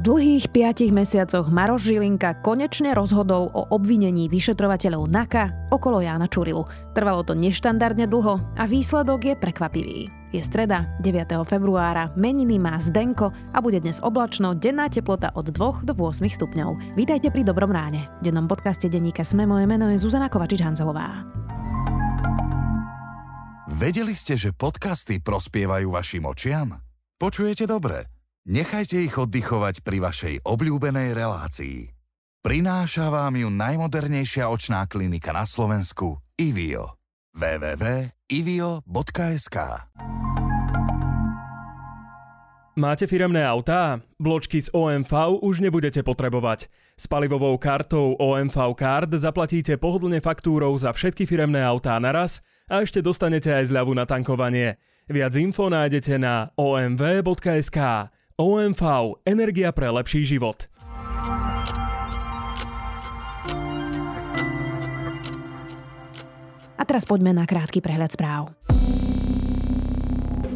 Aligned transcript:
Dlhých 0.00 0.48
piatich 0.48 0.96
mesiacoch 0.96 1.52
Maroš 1.52 1.92
Žilinka 1.92 2.40
konečne 2.40 2.96
rozhodol 2.96 3.52
o 3.52 3.68
obvinení 3.68 4.32
vyšetrovateľov 4.32 5.04
NAKA 5.04 5.68
okolo 5.68 6.00
Jána 6.00 6.24
Čurilu. 6.24 6.64
Trvalo 6.96 7.20
to 7.20 7.36
neštandardne 7.36 8.08
dlho 8.08 8.40
a 8.56 8.64
výsledok 8.64 9.20
je 9.28 9.34
prekvapivý. 9.36 10.08
Je 10.32 10.40
streda, 10.40 10.88
9. 11.04 11.44
februára, 11.44 12.16
meniny 12.16 12.56
má 12.56 12.80
Zdenko 12.80 13.28
a 13.52 13.60
bude 13.60 13.76
dnes 13.76 14.00
oblačno, 14.00 14.56
denná 14.56 14.88
teplota 14.88 15.36
od 15.36 15.52
2 15.52 15.84
do 15.84 15.92
8 15.92 16.24
stupňov. 16.32 16.96
Vítajte 16.96 17.28
pri 17.28 17.44
Dobrom 17.44 17.68
ráne. 17.68 18.08
V 18.24 18.32
dennom 18.32 18.48
podcaste 18.48 18.88
denníka 18.88 19.20
Sme 19.20 19.44
moje 19.44 19.68
meno 19.68 19.84
je 19.92 20.00
Zuzana 20.00 20.32
Kovačič-Hanzelová. 20.32 21.28
Vedeli 23.68 24.16
ste, 24.16 24.40
že 24.40 24.56
podcasty 24.56 25.20
prospievajú 25.20 25.92
vašim 25.92 26.24
očiam? 26.24 26.80
Počujete 27.20 27.68
dobre? 27.68 28.19
Nechajte 28.48 29.04
ich 29.04 29.12
oddychovať 29.20 29.84
pri 29.84 30.00
vašej 30.00 30.34
obľúbenej 30.48 31.12
relácii. 31.12 31.92
Prináša 32.40 33.12
vám 33.12 33.36
ju 33.36 33.52
najmodernejšia 33.52 34.48
očná 34.48 34.88
klinika 34.88 35.28
na 35.36 35.44
Slovensku 35.44 36.16
Ivio. 36.40 36.96
www.ivio.sk 37.36 37.96
Máte 42.80 43.04
firemné 43.04 43.44
autá? 43.44 44.00
Bločky 44.16 44.64
z 44.64 44.72
OMV 44.72 45.44
už 45.44 45.60
nebudete 45.60 46.00
potrebovať. 46.00 46.72
S 46.96 47.04
palivovou 47.04 47.60
kartou 47.60 48.16
OMV 48.16 48.56
Card 48.72 49.12
zaplatíte 49.20 49.76
pohodlne 49.76 50.24
faktúrou 50.24 50.72
za 50.80 50.96
všetky 50.96 51.28
firemné 51.28 51.60
autá 51.60 52.00
naraz 52.00 52.40
a 52.72 52.80
ešte 52.80 53.04
dostanete 53.04 53.52
aj 53.52 53.68
zľavu 53.68 53.92
na 53.92 54.08
tankovanie. 54.08 54.80
Viac 55.12 55.36
info 55.36 55.68
nájdete 55.68 56.16
na 56.16 56.56
omv.sk. 56.56 57.78
OMV. 58.40 59.20
Energia 59.28 59.68
pre 59.68 59.92
lepší 59.92 60.24
život. 60.24 60.64
A 66.80 66.82
teraz 66.88 67.04
poďme 67.04 67.36
na 67.36 67.44
krátky 67.44 67.84
prehľad 67.84 68.16
správ. 68.16 68.56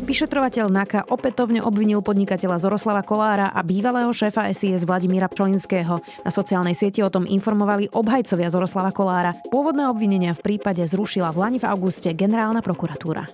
Vyšetrovateľ 0.04 0.72
NAKA 0.72 1.00
opätovne 1.12 1.60
obvinil 1.60 2.00
podnikateľa 2.00 2.56
Zoroslava 2.60 3.04
Kolára 3.04 3.52
a 3.52 3.60
bývalého 3.60 4.08
šéfa 4.12 4.48
SIS 4.52 4.88
Vladimíra 4.88 5.28
Pčolinského. 5.28 6.00
Na 6.24 6.32
sociálnej 6.32 6.72
sieti 6.72 7.04
o 7.04 7.12
tom 7.12 7.28
informovali 7.28 7.92
obhajcovia 7.92 8.48
Zoroslava 8.48 8.96
Kolára. 8.96 9.36
Pôvodné 9.52 9.84
obvinenia 9.92 10.32
v 10.32 10.40
prípade 10.40 10.80
zrušila 10.88 11.32
v 11.36 11.40
Lani 11.40 11.58
v 11.60 11.68
auguste 11.68 12.12
generálna 12.16 12.64
prokuratúra. 12.64 13.28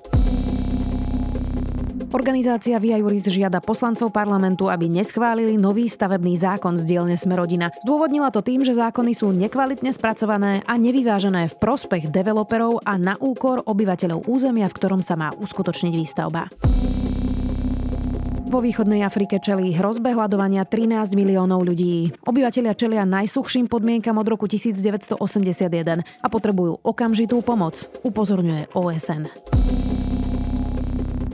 Organizácia 2.11 2.75
Via 2.83 2.98
Juris 2.98 3.22
žiada 3.22 3.62
poslancov 3.62 4.11
parlamentu, 4.11 4.66
aby 4.66 4.91
neschválili 4.91 5.55
nový 5.55 5.86
stavebný 5.86 6.34
zákon 6.34 6.75
z 6.75 6.83
dielne 6.83 7.14
Smerodina. 7.14 7.70
Zdôvodnila 7.86 8.34
to 8.34 8.42
tým, 8.42 8.67
že 8.67 8.75
zákony 8.75 9.14
sú 9.14 9.30
nekvalitne 9.30 9.94
spracované 9.94 10.67
a 10.67 10.75
nevyvážené 10.75 11.47
v 11.47 11.58
prospech 11.62 12.11
developerov 12.11 12.83
a 12.83 12.98
na 12.98 13.14
úkor 13.14 13.62
obyvateľov 13.62 14.27
územia, 14.27 14.67
v 14.67 14.75
ktorom 14.75 15.06
sa 15.06 15.14
má 15.14 15.30
uskutočniť 15.39 15.94
výstavba. 15.94 16.50
Vo 18.50 18.58
východnej 18.58 19.06
Afrike 19.06 19.39
čelí 19.39 19.70
hrozbe 19.78 20.11
hľadovania 20.11 20.67
13 20.67 21.14
miliónov 21.14 21.62
ľudí. 21.62 22.11
Obyvatelia 22.27 22.74
čelia 22.74 23.06
najsuchším 23.06 23.70
podmienkam 23.70 24.19
od 24.19 24.27
roku 24.27 24.50
1981 24.50 25.14
a 26.02 26.27
potrebujú 26.27 26.83
okamžitú 26.83 27.39
pomoc, 27.47 27.86
upozorňuje 28.02 28.74
OSN. 28.74 29.59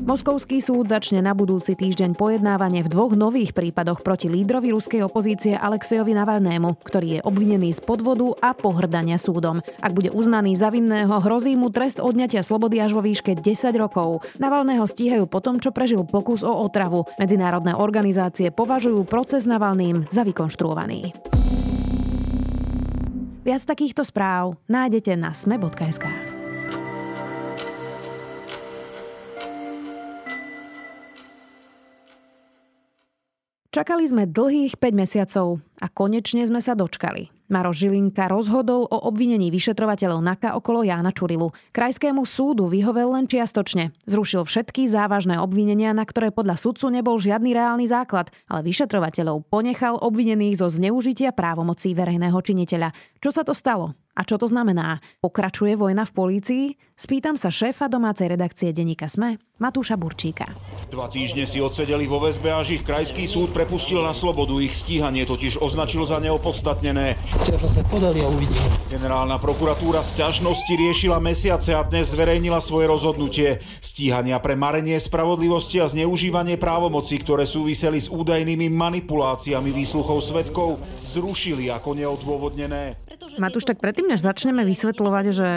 Moskovský 0.06 0.62
súd 0.62 0.86
začne 0.86 1.18
na 1.18 1.34
budúci 1.34 1.74
týždeň 1.74 2.14
pojednávanie 2.14 2.86
v 2.86 2.94
dvoch 2.94 3.18
nových 3.18 3.50
prípadoch 3.50 4.06
proti 4.06 4.30
lídrovi 4.30 4.70
ruskej 4.70 5.02
opozície 5.02 5.58
Alexejovi 5.58 6.14
Navalnému, 6.14 6.78
ktorý 6.78 7.18
je 7.18 7.20
obvinený 7.26 7.74
z 7.74 7.82
podvodu 7.82 8.30
a 8.38 8.54
pohrdania 8.54 9.18
súdom. 9.18 9.58
Ak 9.82 9.98
bude 9.98 10.14
uznaný 10.14 10.54
za 10.54 10.70
vinného, 10.70 11.10
hrozí 11.10 11.58
mu 11.58 11.74
trest 11.74 11.98
odňatia 11.98 12.46
slobody 12.46 12.78
až 12.78 12.94
vo 12.94 13.02
výške 13.02 13.34
10 13.34 13.74
rokov. 13.82 14.22
Navalného 14.38 14.86
stíhajú 14.86 15.26
po 15.26 15.42
tom, 15.42 15.58
čo 15.58 15.74
prežil 15.74 16.06
pokus 16.06 16.46
o 16.46 16.54
otravu. 16.54 17.02
Medzinárodné 17.18 17.74
organizácie 17.74 18.54
považujú 18.54 19.02
proces 19.10 19.42
Navalným 19.42 20.06
za 20.14 20.22
vykonštruovaný. 20.22 21.18
Viac 23.42 23.62
takýchto 23.66 24.06
správ 24.06 24.54
nájdete 24.70 25.18
na 25.18 25.34
sme.sk. 25.34 26.35
Čakali 33.76 34.08
sme 34.08 34.24
dlhých 34.24 34.80
5 34.80 34.96
mesiacov 34.96 35.60
a 35.84 35.92
konečne 35.92 36.48
sme 36.48 36.64
sa 36.64 36.72
dočkali. 36.72 37.35
Maro 37.46 37.70
Žilinka 37.70 38.26
rozhodol 38.26 38.90
o 38.90 38.98
obvinení 39.06 39.54
vyšetrovateľov 39.54 40.18
NAKA 40.18 40.58
okolo 40.58 40.82
Jána 40.82 41.14
Čurilu. 41.14 41.54
Krajskému 41.70 42.26
súdu 42.26 42.66
vyhovel 42.66 43.14
len 43.14 43.30
čiastočne. 43.30 43.94
Zrušil 44.10 44.42
všetky 44.42 44.90
závažné 44.90 45.38
obvinenia, 45.38 45.94
na 45.94 46.02
ktoré 46.02 46.34
podľa 46.34 46.58
sudcu 46.58 46.90
nebol 46.90 47.22
žiadny 47.22 47.54
reálny 47.54 47.86
základ, 47.86 48.34
ale 48.50 48.66
vyšetrovateľov 48.66 49.46
ponechal 49.46 49.94
obvinených 49.94 50.58
zo 50.58 50.66
zneužitia 50.66 51.30
právomocí 51.30 51.94
verejného 51.94 52.38
činiteľa. 52.42 52.90
Čo 53.22 53.30
sa 53.30 53.46
to 53.46 53.54
stalo? 53.54 53.94
A 54.16 54.24
čo 54.24 54.40
to 54.40 54.48
znamená? 54.48 55.04
Pokračuje 55.20 55.76
vojna 55.76 56.08
v 56.08 56.12
polícii? 56.16 56.64
Spýtam 56.96 57.36
sa 57.36 57.52
šéfa 57.52 57.92
domácej 57.92 58.32
redakcie 58.32 58.72
denníka 58.72 59.12
SME, 59.12 59.36
Matúša 59.60 60.00
Burčíka. 60.00 60.48
Dva 60.88 61.12
týždne 61.12 61.44
si 61.44 61.60
odsedeli 61.60 62.08
vo 62.08 62.24
väzbe, 62.24 62.48
až 62.48 62.80
ich 62.80 62.82
krajský 62.88 63.28
súd 63.28 63.52
prepustil 63.52 64.00
na 64.00 64.16
slobodu. 64.16 64.56
Ich 64.64 64.72
stíhanie 64.72 65.28
totiž 65.28 65.60
označil 65.60 66.08
za 66.08 66.16
neopodstatnené. 66.24 67.20
Podali 67.96 68.20
a 68.20 68.28
uvidíme. 68.28 68.68
Generálna 68.92 69.40
prokuratúra 69.40 70.04
sťažnosti 70.04 70.68
riešila 70.68 71.16
mesiace 71.16 71.72
a 71.72 71.80
dnes 71.80 72.12
zverejnila 72.12 72.60
svoje 72.60 72.86
rozhodnutie. 72.92 73.64
Stíhania 73.80 74.36
pre 74.36 74.52
marenie 74.52 75.00
spravodlivosti 75.00 75.80
a 75.80 75.88
zneužívanie 75.88 76.60
právomocí, 76.60 77.16
ktoré 77.20 77.48
súviseli 77.48 77.96
s 77.96 78.12
údajnými 78.12 78.68
manipuláciami 78.68 79.72
výsluchov 79.72 80.20
svetkov, 80.20 80.76
zrušili 81.08 81.72
ako 81.72 81.96
neodôvodnené. 81.96 83.00
Matúš, 83.40 83.64
tak 83.64 83.80
predtým, 83.80 84.12
než 84.12 84.20
začneme 84.20 84.62
vysvetľovať, 84.68 85.24
že 85.32 85.48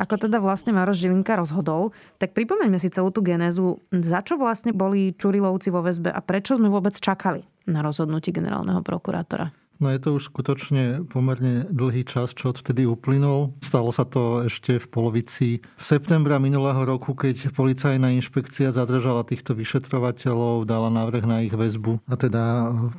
ako 0.00 0.28
teda 0.28 0.40
vlastne 0.40 0.72
Maroš 0.72 1.04
Žilinka 1.04 1.36
rozhodol, 1.36 1.92
tak 2.16 2.32
pripomeňme 2.32 2.80
si 2.80 2.88
celú 2.88 3.12
tú 3.12 3.20
genézu, 3.20 3.80
za 3.92 4.24
čo 4.24 4.40
vlastne 4.40 4.72
boli 4.72 5.12
Čurilovci 5.14 5.68
vo 5.68 5.84
väzbe 5.84 6.08
a 6.10 6.20
prečo 6.24 6.56
sme 6.56 6.72
vôbec 6.72 6.96
čakali 6.96 7.44
na 7.68 7.84
rozhodnutie 7.84 8.32
generálneho 8.32 8.80
prokurátora. 8.80 9.63
No 9.82 9.90
je 9.90 9.98
to 9.98 10.14
už 10.16 10.30
skutočne 10.30 11.02
pomerne 11.10 11.66
dlhý 11.66 12.06
čas, 12.06 12.30
čo 12.32 12.54
odtedy 12.54 12.86
uplynul. 12.86 13.58
Stalo 13.58 13.90
sa 13.90 14.06
to 14.06 14.46
ešte 14.46 14.78
v 14.78 14.86
polovici 14.86 15.48
septembra 15.74 16.38
minulého 16.38 16.86
roku, 16.86 17.12
keď 17.12 17.50
policajná 17.50 18.14
inšpekcia 18.14 18.70
zadržala 18.70 19.26
týchto 19.26 19.52
vyšetrovateľov, 19.58 20.64
dala 20.64 20.88
návrh 20.94 21.24
na 21.26 21.42
ich 21.42 21.54
väzbu 21.54 22.00
a 22.06 22.14
teda 22.14 22.44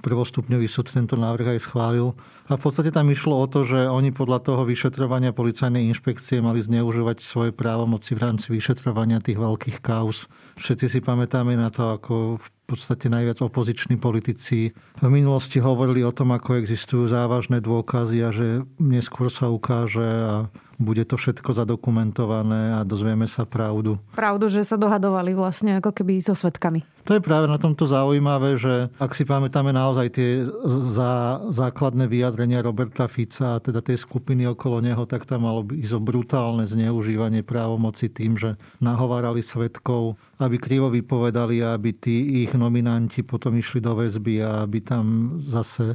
prvostupňový 0.04 0.68
súd 0.68 0.92
tento 0.92 1.16
návrh 1.16 1.56
aj 1.56 1.60
schválil. 1.64 2.12
A 2.46 2.60
v 2.60 2.62
podstate 2.62 2.94
tam 2.94 3.10
išlo 3.10 3.42
o 3.42 3.48
to, 3.50 3.66
že 3.66 3.90
oni 3.90 4.14
podľa 4.14 4.46
toho 4.46 4.70
vyšetrovania 4.70 5.34
policajnej 5.34 5.90
inšpekcie 5.90 6.46
mali 6.46 6.62
zneužívať 6.62 7.26
svoje 7.26 7.50
právomoci 7.50 8.14
v 8.14 8.22
rámci 8.22 8.54
vyšetrovania 8.54 9.18
tých 9.18 9.42
veľkých 9.42 9.82
kauz. 9.82 10.30
Všetci 10.62 10.86
si 10.92 11.00
pamätáme 11.02 11.58
na 11.58 11.74
to, 11.74 11.98
ako 11.98 12.38
podstate 12.66 13.10
najviac 13.10 13.42
opoziční 13.42 13.98
politici 13.98 14.74
v 15.02 15.10
minulosti 15.10 15.62
hovorili 15.62 16.02
o 16.02 16.12
tom, 16.12 16.34
ako 16.34 16.58
existujú 16.58 17.06
závažné 17.08 17.62
dôkazy 17.62 18.18
a 18.26 18.30
že 18.34 18.66
neskôr 18.82 19.30
sa 19.30 19.54
ukáže 19.54 20.02
a 20.06 20.50
bude 20.76 21.04
to 21.08 21.16
všetko 21.16 21.56
zadokumentované 21.56 22.76
a 22.76 22.84
dozvieme 22.84 23.28
sa 23.32 23.48
pravdu. 23.48 23.96
Pravdu, 24.16 24.52
že 24.52 24.68
sa 24.68 24.76
dohadovali 24.76 25.32
vlastne 25.32 25.80
ako 25.80 25.96
keby 25.96 26.20
so 26.20 26.36
svetkami. 26.36 26.84
To 27.06 27.14
je 27.14 27.22
práve 27.22 27.46
na 27.46 27.62
tomto 27.62 27.86
zaujímavé, 27.86 28.58
že 28.58 28.90
ak 28.98 29.14
si 29.14 29.30
pamätáme 29.30 29.70
naozaj 29.70 30.08
tie 30.10 30.42
za, 30.90 31.38
základné 31.54 32.10
vyjadrenia 32.10 32.66
Roberta 32.66 33.06
Fica 33.06 33.56
a 33.56 33.62
teda 33.62 33.86
tej 33.86 34.02
skupiny 34.02 34.50
okolo 34.50 34.82
neho, 34.82 35.06
tak 35.06 35.30
tam 35.30 35.46
malo 35.46 35.62
ísť 35.70 35.94
o 35.96 36.02
brutálne 36.02 36.66
zneužívanie 36.66 37.46
právomoci 37.46 38.10
tým, 38.10 38.42
že 38.42 38.58
nahovárali 38.82 39.46
svetkov, 39.46 40.18
aby 40.42 40.58
krivo 40.58 40.90
vypovedali 40.90 41.62
a 41.62 41.78
aby 41.78 41.94
tí 41.94 42.42
ich 42.42 42.52
nominanti 42.58 43.22
potom 43.22 43.54
išli 43.54 43.86
do 43.86 43.94
väzby 44.02 44.42
a 44.42 44.66
aby 44.66 44.82
tam 44.82 45.38
zase 45.46 45.94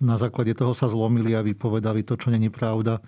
na 0.00 0.16
základe 0.20 0.52
toho 0.56 0.72
sa 0.72 0.88
zlomili 0.88 1.32
a 1.36 1.44
vypovedali 1.44 2.04
to, 2.04 2.16
čo 2.16 2.32
není 2.32 2.48
pravda. 2.48 3.00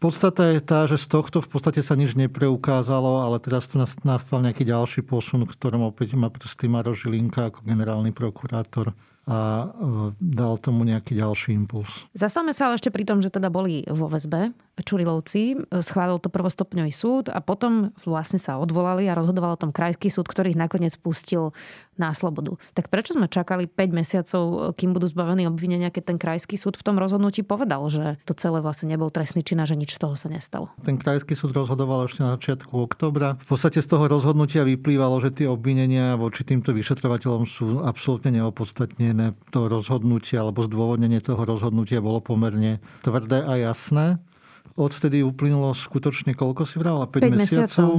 Podstata 0.00 0.54
je 0.54 0.60
tá, 0.64 0.86
že 0.86 0.96
z 0.96 1.06
tohto 1.10 1.42
v 1.42 1.48
podstate 1.48 1.84
sa 1.84 1.98
nič 1.98 2.14
nepreukázalo, 2.16 3.24
ale 3.26 3.42
teraz 3.42 3.68
tu 3.68 3.76
nastal 3.80 4.38
nejaký 4.40 4.64
ďalší 4.64 5.00
posun, 5.04 5.44
ktorom 5.44 5.88
opäť 5.88 6.14
má 6.16 6.32
prsty 6.32 6.70
Maro 6.70 6.96
Žilinka 6.96 7.52
ako 7.52 7.66
generálny 7.66 8.14
prokurátor. 8.14 8.96
a 9.22 9.70
dal 10.18 10.58
tomu 10.58 10.82
nejaký 10.82 11.14
ďalší 11.14 11.54
impuls. 11.54 11.86
Zastavme 12.10 12.50
sa 12.50 12.66
ale 12.66 12.82
ešte 12.82 12.90
pri 12.90 13.06
tom, 13.06 13.22
že 13.22 13.30
teda 13.30 13.54
boli 13.54 13.86
vo 13.86 14.10
väzbe 14.10 14.50
Čurilovci, 14.82 15.56
schválil 15.80 16.18
to 16.18 16.28
prvostupňový 16.28 16.92
súd 16.92 17.30
a 17.30 17.40
potom 17.40 17.94
vlastne 18.04 18.42
sa 18.42 18.58
odvolali 18.60 19.06
a 19.08 19.16
rozhodoval 19.16 19.54
o 19.56 19.62
tom 19.62 19.72
krajský 19.72 20.10
súd, 20.10 20.26
ktorý 20.28 20.52
ich 20.52 20.60
nakoniec 20.60 20.94
pustil 21.00 21.54
na 22.00 22.16
slobodu. 22.16 22.56
Tak 22.72 22.88
prečo 22.88 23.12
sme 23.12 23.28
čakali 23.28 23.68
5 23.68 23.92
mesiacov, 23.92 24.72
kým 24.80 24.96
budú 24.96 25.12
zbavení 25.12 25.44
obvinenia, 25.44 25.92
keď 25.92 26.02
ten 26.08 26.18
krajský 26.18 26.56
súd 26.56 26.80
v 26.80 26.84
tom 26.88 26.96
rozhodnutí 26.96 27.44
povedal, 27.44 27.84
že 27.92 28.16
to 28.24 28.32
celé 28.32 28.64
vlastne 28.64 28.88
nebol 28.88 29.12
trestný 29.12 29.44
čin 29.44 29.60
a 29.60 29.68
že 29.68 29.76
nič 29.76 29.96
z 29.96 30.00
toho 30.00 30.16
sa 30.16 30.32
nestalo? 30.32 30.72
Ten 30.82 30.96
krajský 30.96 31.36
súd 31.36 31.52
rozhodoval 31.52 32.08
ešte 32.08 32.24
na 32.24 32.40
začiatku 32.40 32.72
oktobra. 32.72 33.36
V 33.44 33.46
podstate 33.54 33.84
z 33.84 33.88
toho 33.92 34.08
rozhodnutia 34.08 34.64
vyplývalo, 34.64 35.20
že 35.20 35.36
tie 35.36 35.46
obvinenia 35.46 36.16
voči 36.16 36.48
týmto 36.48 36.72
vyšetrovateľom 36.72 37.44
sú 37.44 37.84
absolútne 37.84 38.40
neopodstatnené. 38.40 39.36
To 39.52 39.68
rozhodnutie 39.68 40.40
alebo 40.40 40.64
zdôvodnenie 40.64 41.20
toho 41.20 41.44
rozhodnutia 41.44 42.00
bolo 42.00 42.24
pomerne 42.24 42.80
tvrdé 43.04 43.44
a 43.44 43.60
jasné. 43.60 44.16
Odvtedy 44.76 45.20
uplynulo 45.20 45.76
skutočne 45.76 46.32
koľko 46.32 46.64
si 46.64 46.76
vrala? 46.80 47.04
5, 47.08 47.20
5 47.20 47.36
mesiacov. 47.36 47.38
mesiacov. 47.38 47.90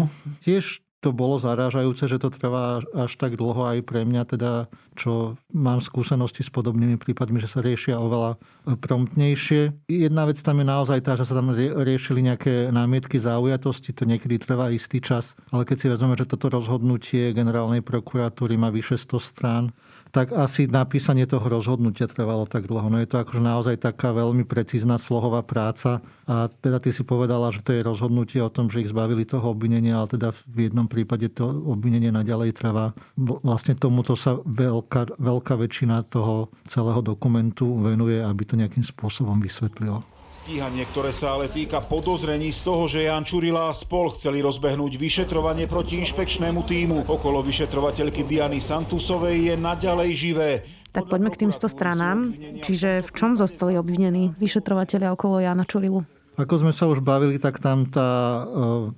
Tiež 0.42 0.66
to 1.04 1.12
bolo 1.12 1.36
zarážajúce, 1.36 2.08
že 2.08 2.16
to 2.16 2.32
trvá 2.32 2.80
až 2.96 3.12
tak 3.20 3.36
dlho 3.36 3.76
aj 3.76 3.84
pre 3.84 4.08
mňa, 4.08 4.24
teda, 4.24 4.72
čo 4.96 5.36
mám 5.52 5.84
skúsenosti 5.84 6.48
s 6.48 6.50
podobnými 6.50 6.96
prípadmi, 6.96 7.44
že 7.44 7.52
sa 7.52 7.60
riešia 7.60 8.00
oveľa 8.00 8.40
promptnejšie. 8.80 9.92
Jedna 9.92 10.24
vec 10.24 10.40
tam 10.40 10.64
je 10.64 10.66
naozaj 10.72 11.04
tá, 11.04 11.20
že 11.20 11.28
sa 11.28 11.36
tam 11.36 11.52
riešili 11.60 12.24
nejaké 12.24 12.72
námietky 12.72 13.20
zaujatosti, 13.20 13.92
to 13.92 14.08
niekedy 14.08 14.40
trvá 14.40 14.72
istý 14.72 15.04
čas, 15.04 15.36
ale 15.52 15.68
keď 15.68 15.78
si 15.78 15.92
vezmeme, 15.92 16.16
že 16.16 16.24
toto 16.24 16.48
rozhodnutie 16.48 17.36
generálnej 17.36 17.84
prokuratúry 17.84 18.56
má 18.56 18.72
vyše 18.72 18.96
100 18.96 19.20
strán, 19.20 19.76
tak 20.14 20.30
asi 20.30 20.70
napísanie 20.70 21.26
toho 21.26 21.42
rozhodnutia 21.42 22.06
trvalo 22.06 22.46
tak 22.46 22.70
dlho. 22.70 22.86
No 22.86 23.02
je 23.02 23.10
to 23.10 23.18
akože 23.18 23.42
naozaj 23.42 23.82
taká 23.82 24.14
veľmi 24.14 24.46
precízna 24.46 25.02
slohová 25.02 25.42
práca. 25.42 26.06
A 26.30 26.54
teda 26.54 26.78
ty 26.78 26.94
si 26.94 27.02
povedala, 27.02 27.50
že 27.50 27.66
to 27.66 27.74
je 27.74 27.82
rozhodnutie 27.82 28.38
o 28.38 28.54
tom, 28.54 28.70
že 28.70 28.86
ich 28.86 28.94
zbavili 28.94 29.26
toho 29.26 29.58
obvinenia, 29.58 29.98
ale 29.98 30.14
teda 30.14 30.30
v 30.54 30.70
jednom 30.70 30.86
prípade 30.94 31.34
to 31.34 31.50
obvinenie 31.50 32.14
naďalej 32.14 32.62
trvá. 32.62 32.94
Vlastne 33.18 33.74
tomuto 33.74 34.14
sa 34.14 34.38
veľká, 34.46 35.18
veľká 35.18 35.58
väčšina 35.58 36.06
toho 36.14 36.54
celého 36.70 37.02
dokumentu 37.02 37.66
venuje, 37.82 38.22
aby 38.22 38.44
to 38.46 38.54
nejakým 38.54 38.86
spôsobom 38.86 39.42
vysvetlila. 39.42 40.06
Stíhanie, 40.34 40.90
ktoré 40.90 41.14
sa 41.14 41.38
ale 41.38 41.46
týka 41.46 41.78
podozrení 41.78 42.50
z 42.50 42.66
toho, 42.66 42.90
že 42.90 43.06
Jan 43.06 43.22
Čurila 43.22 43.70
a 43.70 43.74
spol 43.74 44.18
chceli 44.18 44.42
rozbehnúť 44.42 44.98
vyšetrovanie 44.98 45.70
proti 45.70 46.02
inšpekčnému 46.02 46.66
týmu 46.66 47.06
okolo 47.06 47.46
vyšetrovateľky 47.46 48.26
Diany 48.26 48.58
Santusovej 48.58 49.54
je 49.54 49.56
naďalej 49.62 50.10
živé. 50.18 50.50
Tak 50.90 51.06
poďme 51.06 51.30
k 51.34 51.46
týmto 51.46 51.70
stranám. 51.70 52.34
Čiže 52.66 53.06
v 53.06 53.10
čom 53.14 53.38
zostali 53.38 53.78
obvinení 53.78 54.34
vyšetrovateľia 54.42 55.14
okolo 55.14 55.38
Jana 55.38 55.70
Čurilu? 55.70 56.02
Ako 56.34 56.66
sme 56.66 56.74
sa 56.74 56.90
už 56.90 57.06
bavili, 57.06 57.38
tak 57.38 57.62
tam 57.62 57.86
tá 57.86 58.42
uh, 58.42 58.90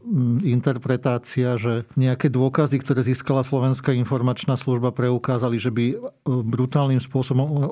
interpretácia, 0.45 1.59
že 1.59 1.83
nejaké 1.99 2.31
dôkazy, 2.31 2.79
ktoré 2.79 3.03
získala 3.03 3.43
Slovenská 3.43 3.91
informačná 3.91 4.55
služba, 4.55 4.95
preukázali, 4.95 5.59
že 5.59 5.71
by 5.71 5.85
brutálnym 6.25 7.03
spôsobom 7.03 7.69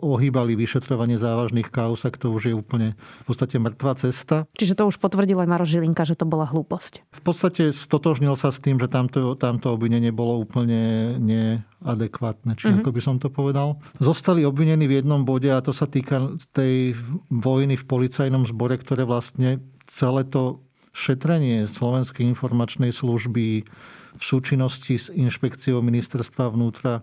ohýbali 0.00 0.56
vyšetrovanie 0.56 1.20
závažných 1.20 1.68
kaus, 1.68 2.04
to 2.18 2.32
už 2.32 2.50
je 2.50 2.54
úplne 2.54 2.98
v 3.22 3.24
podstate 3.26 3.58
mŕtva 3.58 3.98
cesta. 3.98 4.48
Čiže 4.58 4.78
to 4.78 4.90
už 4.90 4.98
potvrdil 4.98 5.38
aj 5.38 5.48
Maro 5.48 5.66
Žilinka, 5.66 6.02
že 6.02 6.18
to 6.18 6.26
bola 6.26 6.46
hlúposť. 6.48 7.02
V 7.14 7.22
podstate 7.22 7.70
stotožnil 7.70 8.34
sa 8.34 8.50
s 8.50 8.58
tým, 8.58 8.78
že 8.78 8.90
tamto, 8.90 9.34
tamto 9.38 9.74
obvinenie 9.74 10.10
bolo 10.10 10.38
úplne 10.42 11.14
ne, 11.18 11.62
adekvátne, 11.82 12.54
či 12.54 12.70
mm-hmm. 12.70 12.82
ako 12.82 12.90
by 12.94 13.00
som 13.02 13.16
to 13.18 13.26
povedal. 13.26 13.82
Zostali 13.98 14.46
obvinení 14.46 14.86
v 14.86 15.02
jednom 15.02 15.26
bode 15.26 15.50
a 15.50 15.58
to 15.62 15.74
sa 15.74 15.90
týka 15.90 16.38
tej 16.54 16.94
vojny 17.30 17.74
v 17.74 17.84
policajnom 17.86 18.46
zbore, 18.46 18.78
ktoré 18.78 19.01
vlastne 19.04 19.62
celé 19.86 20.22
to 20.28 20.62
šetrenie 20.92 21.64
Slovenskej 21.68 22.28
informačnej 22.28 22.92
služby 22.92 23.64
v 24.12 24.22
súčinnosti 24.22 25.00
s 25.00 25.08
inšpekciou 25.08 25.80
ministerstva 25.80 26.52
vnútra 26.52 27.00
e, 27.00 27.02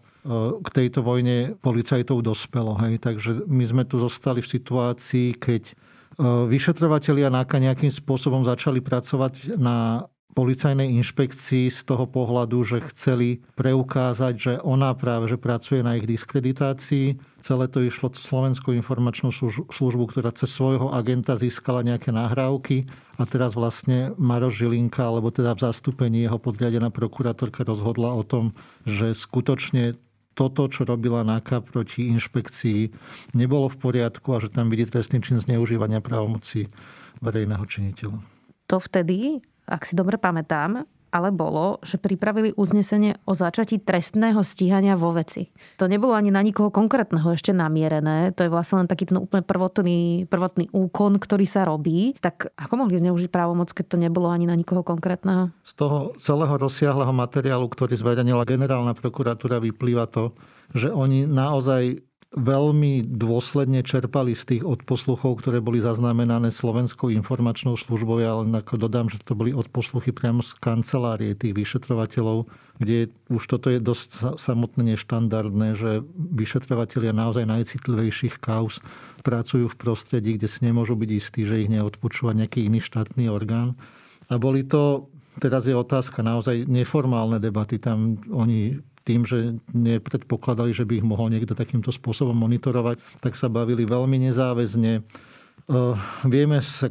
k 0.62 0.68
tejto 0.70 1.02
vojne 1.02 1.58
policajtov 1.58 2.22
dospelo. 2.22 2.78
Hej. 2.86 3.02
Takže 3.02 3.50
my 3.50 3.66
sme 3.66 3.84
tu 3.90 3.98
zostali 3.98 4.46
v 4.46 4.52
situácii, 4.54 5.28
keď 5.42 5.64
e, 5.66 5.74
vyšetrovateľia 6.54 7.34
NAKA 7.34 7.58
nejakým 7.66 7.90
spôsobom 7.90 8.46
začali 8.46 8.78
pracovať 8.78 9.58
na 9.58 10.06
policajnej 10.38 10.94
inšpekcii 11.02 11.74
z 11.74 11.80
toho 11.84 12.06
pohľadu, 12.06 12.62
že 12.62 12.86
chceli 12.94 13.42
preukázať, 13.58 14.34
že 14.38 14.54
ona 14.62 14.94
práve 14.94 15.28
že 15.28 15.42
pracuje 15.42 15.82
na 15.82 15.98
ich 15.98 16.06
diskreditácii. 16.06 17.18
Celé 17.40 17.66
to 17.72 17.80
išlo 17.80 18.12
Slovenskou 18.12 18.76
informačnú 18.76 19.32
službu, 19.72 20.04
ktorá 20.12 20.36
cez 20.36 20.52
svojho 20.52 20.92
agenta 20.92 21.40
získala 21.40 21.82
nejaké 21.88 22.12
nahrávky 22.12 22.88
a 23.16 23.24
teraz 23.24 23.56
vlastne 23.56 24.12
Maro 24.20 24.52
Žilinka, 24.52 25.00
alebo 25.00 25.32
teda 25.32 25.56
v 25.56 25.64
zastúpení 25.72 26.28
jeho 26.28 26.36
podriadená 26.36 26.92
prokurátorka 26.92 27.64
rozhodla 27.64 28.12
o 28.12 28.24
tom, 28.28 28.52
že 28.84 29.16
skutočne 29.16 29.96
toto, 30.36 30.72
čo 30.72 30.88
robila 30.88 31.24
NAKA 31.28 31.64
proti 31.64 32.08
inšpekcii, 32.16 32.96
nebolo 33.36 33.68
v 33.68 33.78
poriadku 33.80 34.36
a 34.36 34.40
že 34.40 34.52
tam 34.52 34.72
vidí 34.72 34.88
trestný 34.88 35.20
čin 35.20 35.40
zneužívania 35.40 36.00
právomoci 36.00 36.72
verejného 37.20 37.66
činiteľa. 37.68 38.20
To 38.72 38.78
vtedy 38.80 39.44
ak 39.70 39.86
si 39.86 39.94
dobre 39.94 40.18
pamätám, 40.18 40.82
ale 41.10 41.30
bolo, 41.34 41.82
že 41.82 42.02
pripravili 42.02 42.54
uznesenie 42.58 43.18
o 43.26 43.34
začatí 43.38 43.82
trestného 43.82 44.42
stíhania 44.42 44.98
vo 44.98 45.14
veci. 45.14 45.50
To 45.82 45.90
nebolo 45.90 46.14
ani 46.14 46.34
na 46.34 46.42
nikoho 46.42 46.70
konkrétneho 46.74 47.34
ešte 47.34 47.54
namierené, 47.54 48.34
to 48.34 48.46
je 48.46 48.54
vlastne 48.54 48.86
len 48.86 48.88
taký 48.90 49.10
ten 49.10 49.18
úplne 49.18 49.46
prvotný, 49.46 50.26
prvotný 50.30 50.70
úkon, 50.74 51.18
ktorý 51.22 51.46
sa 51.50 51.66
robí. 51.66 52.18
Tak 52.22 52.54
ako 52.58 52.74
mohli 52.86 52.98
zneužiť 52.98 53.30
právomoc, 53.30 53.74
keď 53.74 53.86
to 53.94 53.98
nebolo 54.02 54.30
ani 54.30 54.50
na 54.50 54.58
nikoho 54.58 54.82
konkrétneho? 54.82 55.54
Z 55.66 55.74
toho 55.78 56.18
celého 56.18 56.56
rozsiahleho 56.58 57.14
materiálu, 57.14 57.70
ktorý 57.70 57.98
zverejnila 57.98 58.46
generálna 58.46 58.98
prokuratúra, 58.98 59.62
vyplýva 59.62 60.10
to, 60.10 60.34
že 60.74 60.90
oni 60.94 61.26
naozaj 61.26 62.09
veľmi 62.30 63.10
dôsledne 63.10 63.82
čerpali 63.82 64.38
z 64.38 64.44
tých 64.46 64.64
odposluchov, 64.64 65.42
ktoré 65.42 65.58
boli 65.66 65.82
zaznamenané 65.82 66.54
Slovenskou 66.54 67.10
informačnou 67.10 67.74
službou. 67.74 68.22
Ja 68.22 68.38
len 68.46 68.54
ako 68.54 68.86
dodám, 68.86 69.10
že 69.10 69.18
to 69.26 69.34
boli 69.34 69.50
odposluchy 69.50 70.14
priamo 70.14 70.46
z 70.46 70.54
kancelárie 70.62 71.34
tých 71.34 71.58
vyšetrovateľov, 71.58 72.46
kde 72.78 73.10
už 73.34 73.44
toto 73.50 73.74
je 73.74 73.82
dosť 73.82 74.38
samotné 74.38 74.94
neštandardné, 74.94 75.68
že 75.74 76.06
vyšetrovateľia 76.14 77.18
naozaj 77.18 77.50
najcitlivejších 77.50 78.38
kauz 78.38 78.78
pracujú 79.26 79.66
v 79.66 79.80
prostredí, 79.82 80.38
kde 80.38 80.46
si 80.46 80.62
nemôžu 80.62 80.94
byť 80.94 81.10
istí, 81.10 81.50
že 81.50 81.66
ich 81.66 81.70
neodpočúva 81.74 82.38
nejaký 82.38 82.70
iný 82.70 82.78
štátny 82.78 83.26
orgán. 83.26 83.74
A 84.30 84.38
boli 84.38 84.62
to 84.70 85.10
Teraz 85.40 85.64
je 85.64 85.72
otázka 85.72 86.20
naozaj 86.20 86.68
neformálne 86.68 87.40
debaty. 87.40 87.80
Tam 87.80 88.20
oni 88.28 88.76
tým, 89.10 89.26
že 89.26 89.58
nepredpokladali, 89.74 90.70
že 90.70 90.86
by 90.86 91.02
ich 91.02 91.06
mohol 91.06 91.34
niekto 91.34 91.58
takýmto 91.58 91.90
spôsobom 91.90 92.38
monitorovať, 92.38 93.02
tak 93.26 93.34
sa 93.34 93.50
bavili 93.50 93.90
veľmi 93.90 94.30
nezáväzne 94.30 95.02
vieme 96.26 96.58
sa 96.66 96.90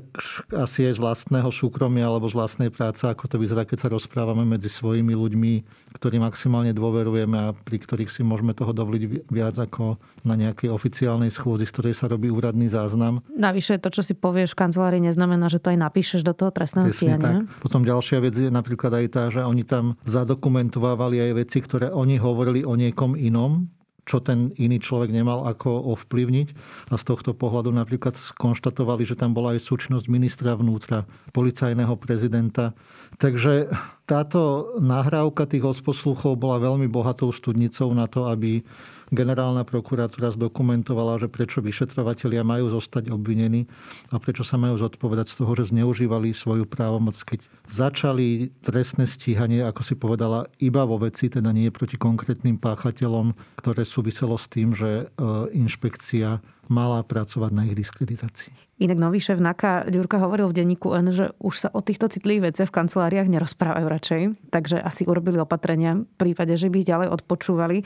asi 0.54 0.86
aj 0.86 0.94
z 0.96 1.00
vlastného 1.02 1.50
súkromia 1.50 2.06
alebo 2.06 2.30
z 2.30 2.38
vlastnej 2.38 2.70
práce, 2.70 3.02
ako 3.02 3.26
to 3.26 3.36
vyzerá, 3.36 3.66
keď 3.66 3.78
sa 3.82 3.88
rozprávame 3.90 4.46
medzi 4.46 4.70
svojimi 4.70 5.18
ľuďmi, 5.18 5.52
ktorí 5.98 6.22
maximálne 6.22 6.70
dôverujeme 6.70 7.36
a 7.36 7.46
pri 7.52 7.82
ktorých 7.82 8.06
si 8.06 8.22
môžeme 8.22 8.54
toho 8.54 8.70
dovoliť 8.70 9.26
viac 9.34 9.58
ako 9.58 9.98
na 10.22 10.38
nejakej 10.38 10.70
oficiálnej 10.70 11.34
schôdzi, 11.34 11.66
z 11.66 11.74
ktorej 11.74 11.94
sa 11.98 12.06
robí 12.06 12.30
úradný 12.30 12.70
záznam. 12.70 13.18
Navyše 13.34 13.82
to, 13.82 13.90
čo 13.90 14.06
si 14.06 14.14
povieš 14.14 14.54
v 14.54 14.60
kancelárii, 14.62 15.02
neznamená, 15.02 15.50
že 15.50 15.58
to 15.58 15.74
aj 15.74 15.78
napíšeš 15.82 16.22
do 16.22 16.30
toho 16.30 16.54
trestného 16.54 16.86
stíhania. 16.94 17.50
Potom 17.58 17.82
ďalšia 17.82 18.22
vec 18.22 18.38
je 18.38 18.46
napríklad 18.46 18.94
aj 18.94 19.06
tá, 19.10 19.22
že 19.26 19.42
oni 19.42 19.66
tam 19.66 19.98
zadokumentovávali 20.06 21.18
aj 21.18 21.32
veci, 21.34 21.58
ktoré 21.58 21.90
oni 21.90 22.22
hovorili 22.22 22.62
o 22.62 22.78
niekom 22.78 23.18
inom, 23.18 23.66
čo 24.08 24.24
ten 24.24 24.56
iný 24.56 24.80
človek 24.80 25.12
nemal 25.12 25.44
ako 25.44 25.92
ovplyvniť. 25.92 26.48
A 26.88 26.96
z 26.96 27.04
tohto 27.04 27.36
pohľadu 27.36 27.68
napríklad 27.68 28.16
skonštatovali, 28.16 29.04
že 29.04 29.20
tam 29.20 29.36
bola 29.36 29.52
aj 29.52 29.68
súčnosť 29.68 30.08
ministra 30.08 30.56
vnútra, 30.56 31.04
policajného 31.36 31.92
prezidenta. 32.00 32.72
Takže 33.20 33.68
táto 34.08 34.72
nahrávka 34.80 35.44
tých 35.44 35.78
odposluchov 35.78 36.40
bola 36.40 36.56
veľmi 36.56 36.88
bohatou 36.88 37.28
studnicou 37.28 37.92
na 37.92 38.08
to, 38.08 38.24
aby 38.24 38.64
generálna 39.12 39.64
prokuratúra 39.64 40.32
zdokumentovala, 40.36 41.20
že 41.20 41.28
prečo 41.28 41.64
vyšetrovatelia 41.64 42.44
majú 42.44 42.72
zostať 42.72 43.08
obvinení 43.12 43.68
a 44.12 44.20
prečo 44.20 44.44
sa 44.44 44.60
majú 44.60 44.80
zodpovedať 44.80 45.32
z 45.32 45.34
toho, 45.44 45.52
že 45.56 45.72
zneužívali 45.72 46.32
svoju 46.36 46.68
právomoc, 46.68 47.16
keď 47.24 47.44
začali 47.68 48.52
trestné 48.64 49.08
stíhanie, 49.08 49.64
ako 49.64 49.80
si 49.84 49.94
povedala, 49.96 50.48
iba 50.60 50.84
vo 50.84 51.00
veci, 51.00 51.28
teda 51.32 51.52
nie 51.52 51.72
proti 51.72 51.96
konkrétnym 51.96 52.60
páchateľom, 52.60 53.32
ktoré 53.60 53.84
súviselo 53.84 54.36
s 54.36 54.48
tým, 54.48 54.76
že 54.76 55.04
e, 55.04 55.24
inšpekcia 55.56 56.40
mala 56.68 57.00
pracovať 57.00 57.50
na 57.52 57.64
ich 57.64 57.76
diskreditácii. 57.76 58.52
Inak 58.78 59.00
nový 59.00 59.18
šéf 59.18 59.42
NAKA 59.42 59.90
Ďurka 59.90 60.22
hovoril 60.22 60.54
v 60.54 60.62
denníku 60.62 60.94
N, 60.94 61.10
že 61.10 61.34
už 61.42 61.66
sa 61.66 61.68
o 61.74 61.82
týchto 61.82 62.06
citlivých 62.06 62.54
veciach 62.54 62.70
v 62.70 62.76
kanceláriách 62.78 63.26
nerozprávajú 63.26 63.86
radšej, 63.98 64.48
takže 64.54 64.78
asi 64.78 65.02
urobili 65.02 65.42
opatrenia 65.42 65.98
v 65.98 66.14
prípade, 66.14 66.54
že 66.54 66.70
by 66.70 66.76
ich 66.80 66.88
ďalej 66.88 67.08
odpočúvali. 67.18 67.82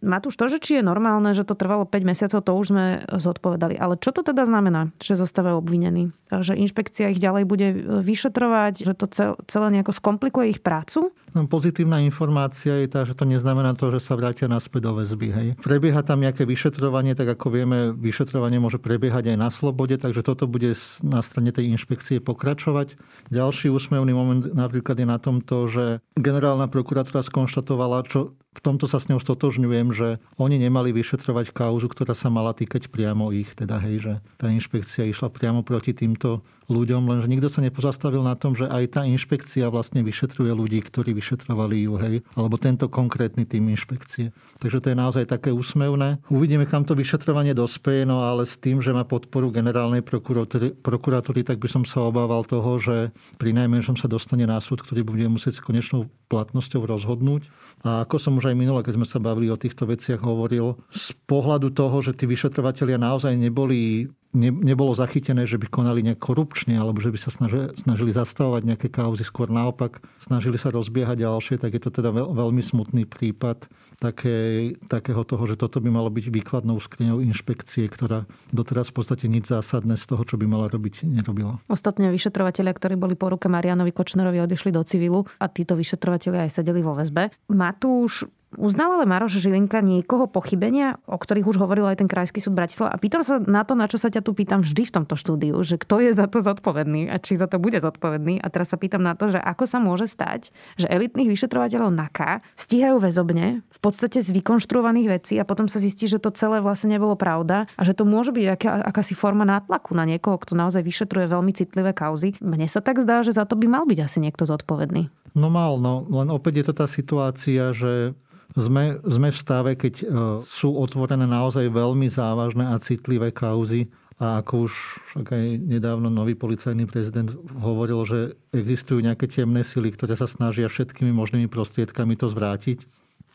Matúš, 0.00 0.38
to, 0.38 0.46
že 0.46 0.62
či 0.62 0.78
je 0.78 0.86
normálne, 0.86 1.34
že 1.34 1.42
to 1.42 1.58
trvalo 1.58 1.82
5 1.82 2.00
mesiacov, 2.06 2.40
to 2.46 2.52
už 2.54 2.66
sme 2.70 3.02
zodpovedali. 3.10 3.74
Ale 3.74 3.98
čo 3.98 4.14
to 4.14 4.22
teda 4.22 4.46
znamená, 4.46 4.94
že 5.02 5.18
zostávajú 5.18 5.58
obvinení? 5.58 6.14
Že 6.30 6.62
inšpekcia 6.62 7.10
ich 7.10 7.18
ďalej 7.18 7.42
bude 7.42 7.68
vyšetrovať, 8.06 8.86
že 8.86 8.94
to 8.94 9.10
celé 9.50 9.66
nejako 9.74 9.90
skomplikuje 9.90 10.54
ich 10.54 10.62
prácu? 10.62 11.10
No, 11.34 11.46
pozitívna 11.46 12.02
informácia 12.02 12.74
je 12.82 12.90
tá, 12.90 13.06
že 13.06 13.14
to 13.14 13.22
neznamená 13.22 13.74
to, 13.78 13.90
že 13.94 14.02
sa 14.02 14.18
vrátia 14.18 14.50
naspäť 14.50 14.90
do 14.90 14.92
väzby. 14.98 15.28
Hej. 15.30 15.48
Prebieha 15.62 16.02
tam 16.02 16.22
nejaké 16.22 16.42
vyšetrovanie, 16.42 17.14
tak 17.14 17.38
ako 17.38 17.54
vieme, 17.54 17.78
vyšetrovanie 17.94 18.58
môže 18.58 18.82
prebiehať 18.82 19.34
aj 19.34 19.38
na 19.38 19.50
slobode, 19.50 19.94
takže 19.94 20.26
toto 20.26 20.50
bude 20.50 20.74
na 21.06 21.22
strane 21.22 21.54
tej 21.54 21.70
inšpekcie 21.74 22.18
pokračovať. 22.18 22.98
Ďalší 23.30 23.70
úsmevný 23.70 24.10
moment 24.10 24.42
napríklad 24.50 24.98
je 24.98 25.06
na 25.06 25.18
tomto, 25.22 25.39
že 25.68 25.84
generálna 26.18 26.66
prokuratúra 26.68 27.24
skonštatovala, 27.24 28.06
čo 28.08 28.34
v 28.50 28.60
tomto 28.60 28.90
sa 28.90 28.98
s 28.98 29.06
ňou 29.06 29.22
stotožňujem, 29.22 29.94
že 29.94 30.18
oni 30.34 30.58
nemali 30.58 30.90
vyšetrovať 30.90 31.54
kauzu, 31.54 31.86
ktorá 31.86 32.18
sa 32.18 32.34
mala 32.34 32.50
týkať 32.50 32.90
priamo 32.90 33.30
ich. 33.30 33.54
Teda 33.54 33.78
hej, 33.78 33.96
že 34.02 34.12
tá 34.42 34.50
inšpekcia 34.50 35.06
išla 35.06 35.30
priamo 35.30 35.62
proti 35.62 35.94
týmto 35.94 36.42
ľuďom, 36.70 37.02
lenže 37.10 37.26
nikto 37.26 37.50
sa 37.50 37.62
nepozastavil 37.62 38.22
na 38.22 38.38
tom, 38.38 38.54
že 38.54 38.66
aj 38.70 38.94
tá 38.94 39.02
inšpekcia 39.02 39.66
vlastne 39.74 40.06
vyšetruje 40.06 40.54
ľudí, 40.54 40.78
ktorí 40.86 41.10
vyšetrovali 41.18 41.82
ju, 41.82 41.94
hej, 41.98 42.14
alebo 42.38 42.62
tento 42.62 42.86
konkrétny 42.86 43.42
tým 43.42 43.74
inšpekcie. 43.74 44.30
Takže 44.62 44.78
to 44.78 44.86
je 44.94 44.96
naozaj 44.98 45.24
také 45.26 45.50
úsmevné. 45.50 46.22
Uvidíme, 46.30 46.70
kam 46.70 46.86
to 46.86 46.94
vyšetrovanie 46.94 47.58
dospeje, 47.58 48.06
no 48.06 48.22
ale 48.22 48.46
s 48.46 48.54
tým, 48.54 48.78
že 48.78 48.94
má 48.94 49.02
podporu 49.02 49.50
generálnej 49.50 50.02
prokuratúry, 50.02 51.42
tak 51.42 51.58
by 51.58 51.68
som 51.70 51.82
sa 51.82 52.06
obával 52.06 52.46
toho, 52.46 52.78
že 52.78 53.10
pri 53.38 53.50
najmenšom 53.50 53.98
sa 53.98 54.06
dostane 54.06 54.46
na 54.46 54.62
súd, 54.62 54.86
ktorý 54.86 55.02
bude 55.02 55.26
musieť 55.26 55.58
s 55.58 55.64
konečnou 55.66 56.06
platnosťou 56.30 56.86
rozhodnúť. 56.86 57.50
A 57.80 58.04
ako 58.04 58.20
som 58.20 58.36
už 58.36 58.52
aj 58.52 58.56
minule, 58.56 58.84
keď 58.84 59.00
sme 59.00 59.08
sa 59.08 59.16
bavili 59.16 59.48
o 59.48 59.56
týchto 59.56 59.88
veciach, 59.88 60.20
hovoril, 60.20 60.76
z 60.92 61.16
pohľadu 61.24 61.72
toho, 61.72 62.04
že 62.04 62.12
tí 62.12 62.28
vyšetrovateľia 62.28 63.00
naozaj 63.00 63.32
neboli 63.32 64.12
ne, 64.36 64.50
nebolo 64.52 64.94
zachytené, 64.94 65.48
že 65.48 65.58
by 65.58 65.66
konali 65.72 66.04
nejak 66.06 66.22
korupčne 66.22 66.78
alebo 66.78 67.02
že 67.02 67.10
by 67.10 67.18
sa 67.18 67.30
snažili, 67.32 67.72
snažili 67.80 68.10
zastavovať 68.14 68.62
nejaké 68.62 68.88
kauzy, 68.92 69.26
skôr 69.26 69.50
naopak 69.50 69.98
snažili 70.22 70.60
sa 70.60 70.70
rozbiehať 70.70 71.24
ďalšie, 71.24 71.56
tak 71.58 71.74
je 71.74 71.82
to 71.82 71.90
teda 71.90 72.14
veľ, 72.14 72.36
veľmi 72.36 72.62
smutný 72.62 73.08
prípad 73.08 73.66
také, 74.00 74.72
takého 74.88 75.22
toho, 75.28 75.44
že 75.44 75.60
toto 75.60 75.78
by 75.78 75.92
malo 75.92 76.08
byť 76.08 76.32
výkladnou 76.32 76.80
skriňou 76.80 77.20
inšpekcie, 77.20 77.84
ktorá 77.86 78.24
doteraz 78.50 78.88
v 78.88 78.96
podstate 78.96 79.28
nič 79.28 79.52
zásadné 79.52 80.00
z 80.00 80.08
toho, 80.08 80.24
čo 80.24 80.40
by 80.40 80.48
mala 80.48 80.72
robiť, 80.72 81.04
nerobila. 81.04 81.60
Ostatne 81.68 82.08
vyšetrovateľia, 82.08 82.72
ktorí 82.72 82.96
boli 82.96 83.14
po 83.14 83.28
ruke 83.28 83.46
Marianovi 83.52 83.92
Kočnerovi, 83.92 84.40
odišli 84.40 84.72
do 84.72 84.80
civilu 84.82 85.28
a 85.36 85.46
títo 85.52 85.76
vyšetrovateľia 85.76 86.48
aj 86.48 86.64
sedeli 86.64 86.80
vo 86.80 86.96
väzbe. 86.96 87.28
Matúš 87.52 88.24
Uznal 88.58 88.98
ale 88.98 89.06
Maroš 89.06 89.38
Žilinka 89.38 89.78
niekoho 89.78 90.26
pochybenia, 90.26 90.98
o 91.06 91.14
ktorých 91.14 91.46
už 91.54 91.62
hovoril 91.62 91.86
aj 91.86 92.02
ten 92.02 92.10
Krajský 92.10 92.42
súd 92.42 92.58
Bratislava. 92.58 92.90
A 92.90 92.98
pýtam 92.98 93.22
sa 93.22 93.38
na 93.38 93.62
to, 93.62 93.78
na 93.78 93.86
čo 93.86 93.94
sa 93.94 94.10
ťa 94.10 94.26
tu 94.26 94.34
pýtam 94.34 94.66
vždy 94.66 94.90
v 94.90 94.94
tomto 94.98 95.14
štúdiu, 95.14 95.54
že 95.62 95.78
kto 95.78 96.02
je 96.02 96.10
za 96.10 96.26
to 96.26 96.42
zodpovedný 96.42 97.06
a 97.06 97.22
či 97.22 97.38
za 97.38 97.46
to 97.46 97.62
bude 97.62 97.78
zodpovedný. 97.78 98.42
A 98.42 98.50
teraz 98.50 98.74
sa 98.74 98.76
pýtam 98.80 99.06
na 99.06 99.14
to, 99.14 99.30
že 99.30 99.38
ako 99.38 99.70
sa 99.70 99.78
môže 99.78 100.10
stať, 100.10 100.50
že 100.74 100.90
elitných 100.90 101.30
vyšetrovateľov 101.30 101.94
NAKA 101.94 102.42
stíhajú 102.58 102.98
väzobne 102.98 103.62
v 103.62 103.78
podstate 103.78 104.18
z 104.18 104.34
vykonštruovaných 104.34 105.08
vecí 105.14 105.38
a 105.38 105.46
potom 105.46 105.70
sa 105.70 105.78
zistí, 105.78 106.10
že 106.10 106.18
to 106.18 106.34
celé 106.34 106.58
vlastne 106.58 106.90
nebolo 106.90 107.14
pravda 107.14 107.70
a 107.78 107.82
že 107.86 107.94
to 107.94 108.02
môže 108.02 108.34
byť 108.34 108.46
aká, 108.50 108.70
akási 108.82 109.14
forma 109.14 109.46
nátlaku 109.46 109.94
na 109.94 110.02
niekoho, 110.02 110.42
kto 110.42 110.58
naozaj 110.58 110.82
vyšetruje 110.82 111.30
veľmi 111.30 111.54
citlivé 111.54 111.94
kauzy. 111.94 112.34
Mne 112.42 112.66
sa 112.66 112.82
tak 112.82 112.98
zdá, 112.98 113.22
že 113.22 113.30
za 113.30 113.46
to 113.46 113.54
by 113.54 113.70
mal 113.70 113.86
byť 113.86 113.98
asi 114.10 114.18
niekto 114.18 114.42
zodpovedný. 114.42 115.06
No 115.38 115.46
mal, 115.46 115.78
no 115.78 116.02
len 116.10 116.26
opäť 116.34 116.58
je 116.58 116.64
to 116.66 116.74
tá 116.74 116.86
situácia, 116.90 117.70
že 117.70 118.18
sme, 118.58 118.98
sme 119.06 119.28
v 119.30 119.38
stave, 119.38 119.70
keď 119.78 119.94
e, 120.00 120.04
sú 120.42 120.74
otvorené 120.74 121.26
naozaj 121.26 121.70
veľmi 121.70 122.10
závažné 122.10 122.66
a 122.66 122.82
citlivé 122.82 123.30
kauzy. 123.30 123.86
A 124.20 124.44
ako 124.44 124.68
už 124.68 124.72
aj 125.16 125.44
nedávno 125.64 126.12
nový 126.12 126.36
policajný 126.36 126.84
prezident 126.84 127.32
hovoril, 127.56 128.04
že 128.04 128.20
existujú 128.52 129.00
nejaké 129.00 129.24
temné 129.24 129.64
sily, 129.64 129.96
ktoré 129.96 130.12
sa 130.12 130.28
snažia 130.28 130.68
všetkými 130.68 131.08
možnými 131.08 131.48
prostriedkami 131.48 132.20
to 132.20 132.28
zvrátiť. 132.28 132.84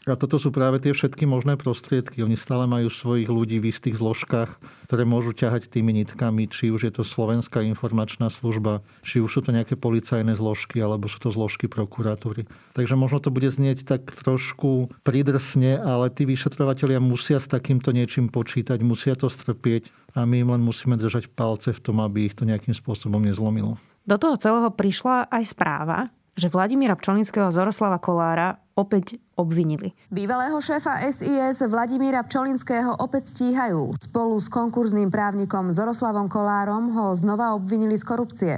A 0.06 0.14
toto 0.14 0.38
sú 0.38 0.54
práve 0.54 0.78
tie 0.78 0.94
všetky 0.94 1.26
možné 1.26 1.58
prostriedky. 1.58 2.22
Oni 2.22 2.38
stále 2.38 2.70
majú 2.70 2.94
svojich 2.94 3.26
ľudí 3.26 3.58
v 3.58 3.74
istých 3.74 3.98
zložkách, 3.98 4.54
ktoré 4.86 5.02
môžu 5.02 5.34
ťahať 5.34 5.66
tými 5.66 5.98
nitkami, 5.98 6.46
či 6.46 6.70
už 6.70 6.86
je 6.86 6.94
to 6.94 7.02
Slovenská 7.02 7.66
informačná 7.66 8.30
služba, 8.30 8.86
či 9.02 9.18
už 9.18 9.34
sú 9.34 9.42
to 9.42 9.50
nejaké 9.50 9.74
policajné 9.74 10.38
zložky, 10.38 10.78
alebo 10.78 11.10
sú 11.10 11.18
to 11.18 11.34
zložky 11.34 11.66
prokuratúry. 11.66 12.46
Takže 12.78 12.94
možno 12.94 13.18
to 13.18 13.34
bude 13.34 13.50
znieť 13.50 13.82
tak 13.82 14.06
trošku 14.14 14.94
pridrsne, 15.02 15.82
ale 15.82 16.14
tí 16.14 16.30
vyšetrovateľia 16.30 17.02
musia 17.02 17.42
s 17.42 17.50
takýmto 17.50 17.90
niečím 17.90 18.30
počítať, 18.30 18.86
musia 18.86 19.18
to 19.18 19.26
strpieť 19.26 19.90
a 20.14 20.22
my 20.30 20.46
im 20.46 20.54
len 20.54 20.62
musíme 20.62 21.02
držať 21.02 21.34
palce 21.34 21.74
v 21.74 21.82
tom, 21.82 21.98
aby 22.06 22.30
ich 22.30 22.38
to 22.38 22.46
nejakým 22.46 22.78
spôsobom 22.78 23.26
nezlomilo. 23.26 23.82
Do 24.06 24.22
toho 24.22 24.38
celého 24.38 24.70
prišla 24.70 25.34
aj 25.34 25.44
správa, 25.50 26.14
že 26.36 26.52
Vladimíra 26.52 27.00
Pčolinského 27.00 27.48
a 27.48 27.56
Zoroslava 27.56 27.96
Kolára 27.96 28.60
opäť 28.76 29.16
obvinili. 29.40 29.96
Bývalého 30.12 30.60
šéfa 30.60 31.00
SIS 31.08 31.64
Vladimíra 31.72 32.20
Pčolinského 32.28 32.92
opäť 33.00 33.32
stíhajú. 33.32 33.96
Spolu 33.96 34.36
s 34.36 34.52
konkurzným 34.52 35.08
právnikom 35.08 35.72
Zoroslavom 35.72 36.28
Kolárom 36.28 36.92
ho 36.92 37.16
znova 37.16 37.56
obvinili 37.56 37.96
z 37.96 38.04
korupcie. 38.04 38.54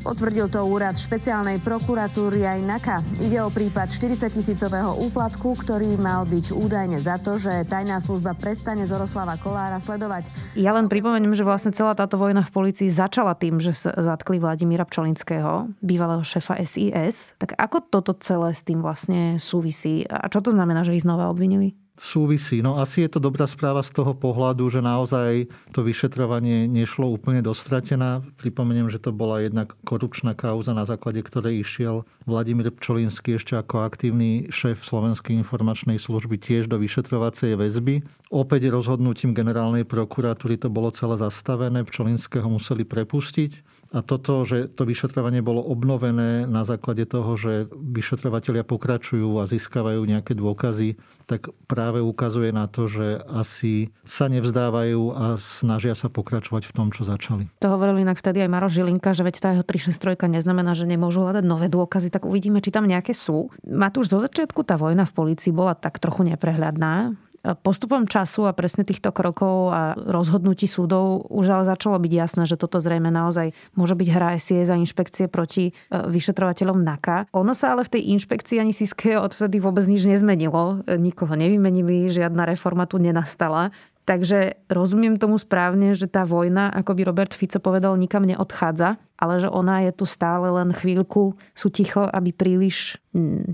Potvrdil 0.00 0.48
to 0.48 0.64
úrad 0.64 0.96
špeciálnej 0.96 1.60
prokuratúry 1.60 2.48
aj 2.48 2.64
NAKA. 2.64 2.98
Ide 3.20 3.44
o 3.44 3.52
prípad 3.52 3.92
40 3.92 4.32
tisícového 4.32 4.96
úplatku, 4.96 5.52
ktorý 5.60 6.00
mal 6.00 6.24
byť 6.24 6.56
údajne 6.56 6.96
za 7.04 7.20
to, 7.20 7.36
že 7.36 7.68
tajná 7.68 8.00
služba 8.00 8.32
prestane 8.32 8.88
Zoroslava 8.88 9.36
Kolára 9.36 9.76
sledovať. 9.76 10.32
Ja 10.56 10.72
len 10.72 10.88
pripomeniem, 10.88 11.36
že 11.36 11.44
vlastne 11.44 11.76
celá 11.76 11.92
táto 11.92 12.16
vojna 12.16 12.40
v 12.40 12.48
policii 12.48 12.88
začala 12.88 13.36
tým, 13.36 13.60
že 13.60 13.76
sa 13.76 13.92
zatkli 13.92 14.40
Vladimíra 14.40 14.88
Pčolinského, 14.88 15.68
bývalého 15.84 16.24
šefa 16.24 16.56
SIS. 16.64 17.36
Tak 17.36 17.60
ako 17.60 17.84
toto 17.84 18.16
celé 18.24 18.56
s 18.56 18.64
tým 18.64 18.80
vlastne 18.80 19.36
súvisí? 19.36 20.08
A 20.08 20.32
čo 20.32 20.40
to 20.40 20.48
znamená, 20.48 20.80
že 20.80 20.96
ich 20.96 21.04
znova 21.04 21.28
obvinili? 21.28 21.79
Súvisí. 22.00 22.64
No 22.64 22.80
asi 22.80 23.04
je 23.04 23.12
to 23.12 23.20
dobrá 23.20 23.44
správa 23.44 23.84
z 23.84 23.92
toho 23.92 24.16
pohľadu, 24.16 24.72
že 24.72 24.80
naozaj 24.80 25.52
to 25.76 25.84
vyšetrovanie 25.84 26.64
nešlo 26.64 27.06
úplne 27.12 27.44
dostratená. 27.44 28.24
Pripomeniem, 28.40 28.88
že 28.88 28.98
to 28.98 29.12
bola 29.12 29.44
jedna 29.44 29.68
korupčná 29.84 30.32
kauza, 30.32 30.72
na 30.72 30.88
základe 30.88 31.20
ktorej 31.20 31.60
išiel 31.60 32.08
Vladimír 32.24 32.72
Pčolinský 32.72 33.36
ešte 33.36 33.54
ako 33.54 33.84
aktívny 33.84 34.48
šéf 34.48 34.80
Slovenskej 34.80 35.36
informačnej 35.36 36.00
služby 36.00 36.40
tiež 36.40 36.72
do 36.72 36.80
vyšetrovacej 36.80 37.60
väzby. 37.60 38.00
Opäť 38.32 38.72
rozhodnutím 38.72 39.36
generálnej 39.36 39.84
prokuratúry 39.84 40.56
to 40.56 40.72
bolo 40.72 40.88
celé 40.90 41.20
zastavené, 41.20 41.84
Pčolinského 41.84 42.48
museli 42.48 42.88
prepustiť. 42.88 43.69
A 43.90 44.06
toto, 44.06 44.46
že 44.46 44.70
to 44.70 44.86
vyšetrovanie 44.86 45.42
bolo 45.42 45.66
obnovené 45.66 46.46
na 46.46 46.62
základe 46.62 47.02
toho, 47.10 47.34
že 47.34 47.66
vyšetrovateľia 47.74 48.62
pokračujú 48.62 49.42
a 49.42 49.50
získavajú 49.50 49.98
nejaké 50.06 50.38
dôkazy, 50.38 50.94
tak 51.26 51.50
práve 51.66 51.98
ukazuje 51.98 52.54
na 52.54 52.70
to, 52.70 52.86
že 52.86 53.18
asi 53.26 53.90
sa 54.06 54.30
nevzdávajú 54.30 55.14
a 55.14 55.24
snažia 55.38 55.98
sa 55.98 56.06
pokračovať 56.06 56.70
v 56.70 56.74
tom, 56.74 56.94
čo 56.94 57.02
začali. 57.02 57.50
To 57.62 57.74
hovoril 57.74 57.98
inak 58.02 58.18
vtedy 58.18 58.46
aj 58.46 58.50
Maro 58.50 58.70
Žilinka, 58.70 59.10
že 59.10 59.26
veď 59.26 59.36
tá 59.42 59.48
jeho 59.58 59.66
363 59.66 60.38
neznamená, 60.38 60.78
že 60.78 60.86
nemôžu 60.86 61.26
hľadať 61.26 61.44
nové 61.46 61.66
dôkazy, 61.66 62.14
tak 62.14 62.26
uvidíme, 62.26 62.62
či 62.62 62.70
tam 62.70 62.86
nejaké 62.86 63.10
sú. 63.10 63.50
Matúš, 63.66 64.14
zo 64.14 64.22
začiatku 64.22 64.62
tá 64.62 64.78
vojna 64.78 65.02
v 65.02 65.14
polícii 65.14 65.50
bola 65.50 65.74
tak 65.74 65.98
trochu 65.98 66.30
neprehľadná. 66.30 67.18
Postupom 67.40 68.04
času 68.04 68.44
a 68.44 68.52
presne 68.52 68.84
týchto 68.84 69.16
krokov 69.16 69.72
a 69.72 69.96
rozhodnutí 69.96 70.68
súdov 70.68 71.24
už 71.32 71.48
ale 71.48 71.64
začalo 71.64 71.96
byť 71.96 72.12
jasné, 72.12 72.44
že 72.44 72.60
toto 72.60 72.84
zrejme 72.84 73.08
naozaj 73.08 73.56
môže 73.72 73.96
byť 73.96 74.08
hra 74.12 74.36
SIE 74.36 74.68
za 74.68 74.76
inšpekcie 74.76 75.24
proti 75.24 75.72
e, 75.72 75.72
vyšetrovateľom 75.88 76.84
NAKA. 76.84 77.32
Ono 77.32 77.56
sa 77.56 77.72
ale 77.72 77.88
v 77.88 77.96
tej 77.96 78.02
inšpekcii 78.12 78.60
ani 78.60 78.76
SISKE 78.76 79.16
odvtedy 79.16 79.56
vôbec 79.56 79.88
nič 79.88 80.04
nezmenilo. 80.04 80.84
E, 80.84 81.00
nikoho 81.00 81.32
nevymenili, 81.32 82.12
žiadna 82.12 82.44
reforma 82.44 82.84
tu 82.84 83.00
nenastala. 83.00 83.72
Takže 84.04 84.60
rozumiem 84.68 85.16
tomu 85.16 85.40
správne, 85.40 85.96
že 85.96 86.12
tá 86.12 86.28
vojna, 86.28 86.68
ako 86.76 86.92
by 86.92 87.02
Robert 87.08 87.32
Fico 87.32 87.56
povedal, 87.56 87.96
nikam 87.96 88.28
neodchádza, 88.28 89.00
ale 89.16 89.40
že 89.40 89.48
ona 89.48 89.88
je 89.88 89.96
tu 89.96 90.04
stále 90.04 90.44
len 90.50 90.76
chvíľku, 90.76 91.40
sú 91.56 91.72
ticho, 91.72 92.04
aby 92.04 92.36
príliš 92.36 93.00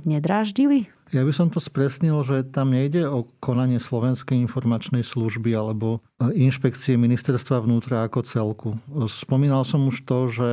nedráždili? 0.02 0.95
Ja 1.14 1.22
by 1.22 1.30
som 1.30 1.54
to 1.54 1.62
spresnil, 1.62 2.26
že 2.26 2.50
tam 2.50 2.74
nejde 2.74 3.06
o 3.06 3.30
konanie 3.38 3.78
Slovenskej 3.78 4.42
informačnej 4.42 5.06
služby 5.06 5.54
alebo 5.54 6.02
e, 6.18 6.34
inšpekcie 6.34 6.98
ministerstva 6.98 7.62
vnútra 7.62 8.02
ako 8.02 8.26
celku. 8.26 8.70
Spomínal 9.06 9.62
som 9.62 9.86
už 9.86 10.02
to, 10.02 10.18
že 10.26 10.50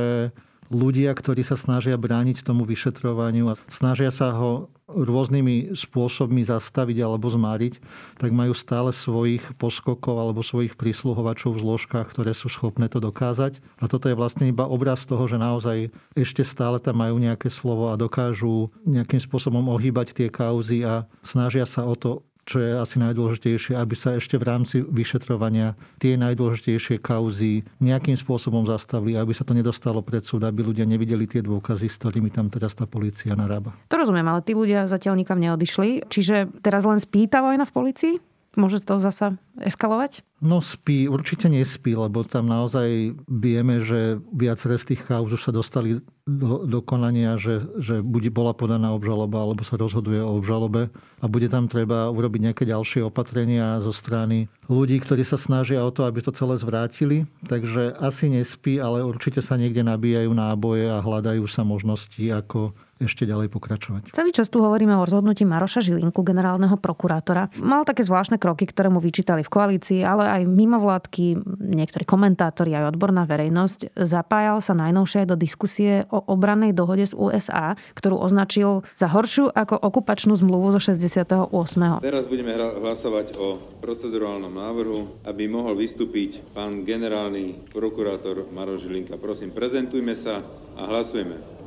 ľudia, 0.70 1.10
ktorí 1.10 1.42
sa 1.42 1.58
snažia 1.58 1.98
brániť 1.98 2.46
tomu 2.46 2.62
vyšetrovaniu 2.62 3.50
a 3.50 3.58
snažia 3.66 4.14
sa 4.14 4.30
ho 4.30 4.70
rôznymi 4.88 5.72
spôsobmi 5.72 6.44
zastaviť 6.44 7.00
alebo 7.00 7.32
zmáriť, 7.32 7.80
tak 8.20 8.30
majú 8.36 8.52
stále 8.52 8.92
svojich 8.92 9.56
poskokov 9.56 10.20
alebo 10.20 10.44
svojich 10.44 10.76
prísluhovačov 10.76 11.56
v 11.56 11.62
zložkách, 11.64 12.12
ktoré 12.12 12.36
sú 12.36 12.52
schopné 12.52 12.92
to 12.92 13.00
dokázať. 13.00 13.64
A 13.80 13.88
toto 13.88 14.12
je 14.12 14.18
vlastne 14.18 14.52
iba 14.52 14.68
obraz 14.68 15.08
toho, 15.08 15.24
že 15.24 15.40
naozaj 15.40 15.88
ešte 16.12 16.44
stále 16.44 16.76
tam 16.78 17.00
majú 17.00 17.16
nejaké 17.16 17.48
slovo 17.48 17.88
a 17.88 17.98
dokážu 18.00 18.68
nejakým 18.84 19.24
spôsobom 19.24 19.64
ohýbať 19.72 20.12
tie 20.12 20.28
kauzy 20.28 20.84
a 20.84 21.08
snažia 21.24 21.64
sa 21.64 21.88
o 21.88 21.96
to 21.96 22.20
čo 22.44 22.60
je 22.60 22.76
asi 22.76 22.96
najdôležitejšie, 23.00 23.74
aby 23.76 23.94
sa 23.96 24.16
ešte 24.16 24.36
v 24.36 24.44
rámci 24.44 24.76
vyšetrovania 24.84 25.76
tie 25.98 26.16
najdôležitejšie 26.20 27.00
kauzy 27.00 27.64
nejakým 27.80 28.16
spôsobom 28.16 28.68
zastavili, 28.68 29.16
aby 29.16 29.32
sa 29.32 29.42
to 29.48 29.56
nedostalo 29.56 30.04
pred 30.04 30.22
súd, 30.24 30.44
aby 30.44 30.60
ľudia 30.60 30.84
nevideli 30.84 31.24
tie 31.24 31.40
dôkazy, 31.40 31.88
s 31.88 31.96
ktorými 32.00 32.28
tam 32.28 32.52
teraz 32.52 32.76
tá 32.76 32.84
policia 32.84 33.32
narába. 33.32 33.72
To 33.88 33.96
rozumiem, 33.96 34.28
ale 34.28 34.44
tí 34.44 34.52
ľudia 34.52 34.84
zatiaľ 34.84 35.20
nikam 35.20 35.40
neodišli. 35.40 36.08
Čiže 36.08 36.60
teraz 36.60 36.84
len 36.84 37.00
spýta 37.00 37.40
vojna 37.40 37.64
v 37.64 37.72
policii? 37.72 38.33
Môže 38.54 38.82
to 38.86 39.02
zasa 39.02 39.34
eskalovať? 39.58 40.22
No 40.38 40.62
spí, 40.62 41.10
určite 41.10 41.50
nespí, 41.50 41.94
lebo 41.96 42.22
tam 42.22 42.46
naozaj 42.46 43.18
vieme, 43.26 43.82
že 43.82 44.20
viaceré 44.30 44.78
z 44.78 44.94
tých 44.94 45.02
kauz 45.06 45.30
už 45.30 45.42
sa 45.42 45.52
dostali 45.54 45.98
do, 46.24 46.64
do 46.64 46.80
konania, 46.80 47.36
že, 47.36 47.64
že 47.80 48.00
bude 48.00 48.30
bola 48.32 48.56
podaná 48.56 48.94
obžaloba 48.94 49.44
alebo 49.44 49.66
sa 49.66 49.76
rozhoduje 49.76 50.20
o 50.20 50.40
obžalobe 50.40 50.88
a 51.20 51.24
bude 51.26 51.48
tam 51.52 51.68
treba 51.68 52.08
urobiť 52.08 52.40
nejaké 52.50 52.64
ďalšie 52.64 53.04
opatrenia 53.04 53.80
zo 53.84 53.92
strany 53.92 54.48
ľudí, 54.70 55.00
ktorí 55.00 55.24
sa 55.26 55.36
snažia 55.36 55.84
o 55.84 55.92
to, 55.92 56.08
aby 56.08 56.24
to 56.24 56.32
celé 56.32 56.56
zvrátili. 56.56 57.28
Takže 57.44 57.96
asi 58.00 58.32
nespí, 58.32 58.80
ale 58.80 59.04
určite 59.04 59.44
sa 59.44 59.58
niekde 59.60 59.84
nabíjajú 59.84 60.32
náboje 60.32 60.88
a 60.88 61.02
hľadajú 61.04 61.44
sa 61.44 61.66
možnosti, 61.66 62.20
ako 62.20 62.72
ešte 63.04 63.28
ďalej 63.28 63.52
pokračovať. 63.52 64.12
Celý 64.16 64.30
čas 64.32 64.48
tu 64.48 64.64
hovoríme 64.64 64.96
o 64.96 65.04
rozhodnutí 65.04 65.44
Maroša 65.44 65.84
Žilinku, 65.84 66.24
generálneho 66.24 66.76
prokurátora. 66.80 67.52
Mal 67.60 67.84
také 67.84 68.02
zvláštne 68.02 68.40
kroky, 68.40 68.68
ktoré 68.68 68.88
mu 68.88 68.98
vyčítali 68.98 69.44
v 69.44 69.52
koalícii, 69.52 70.00
ale 70.02 70.28
aj 70.40 70.42
mimovládky, 70.48 71.24
niektorí 71.60 72.04
komentátori, 72.08 72.72
aj 72.74 72.96
odborná 72.96 73.24
verejnosť. 73.24 73.96
Zapájal 73.96 74.64
sa 74.64 74.72
najnovšie 74.74 75.28
do 75.28 75.36
diskusie 75.36 76.08
o 76.08 76.20
obrannej 76.24 76.72
dohode 76.72 77.08
z 77.08 77.14
USA, 77.16 77.76
ktorú 77.94 78.20
označil 78.20 78.82
za 78.96 79.08
horšiu 79.08 79.52
ako 79.52 79.76
okupačnú 79.76 80.34
zmluvu 80.34 80.74
zo 80.76 80.80
68. 80.80 81.52
Teraz 82.00 82.24
budeme 82.26 82.56
hlasovať 82.56 83.36
o 83.38 83.60
procedurálnom 83.80 84.52
návrhu, 84.52 85.24
aby 85.28 85.46
mohol 85.46 85.76
vystúpiť 85.76 86.40
pán 86.52 86.82
generálny 86.86 87.70
prokurátor 87.70 88.48
Maroš 88.50 88.86
Žilinka. 88.86 89.20
Prosím, 89.20 89.52
prezentujme 89.52 90.14
sa 90.16 90.40
a 90.74 90.82
hlasujeme 90.88 91.63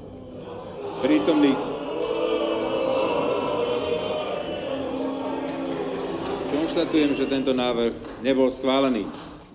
prítomných. 1.02 1.60
Konštatujem, 6.48 7.12
že 7.18 7.26
tento 7.26 7.52
návrh 7.54 8.22
nebol 8.22 8.50
schválený. 8.50 9.06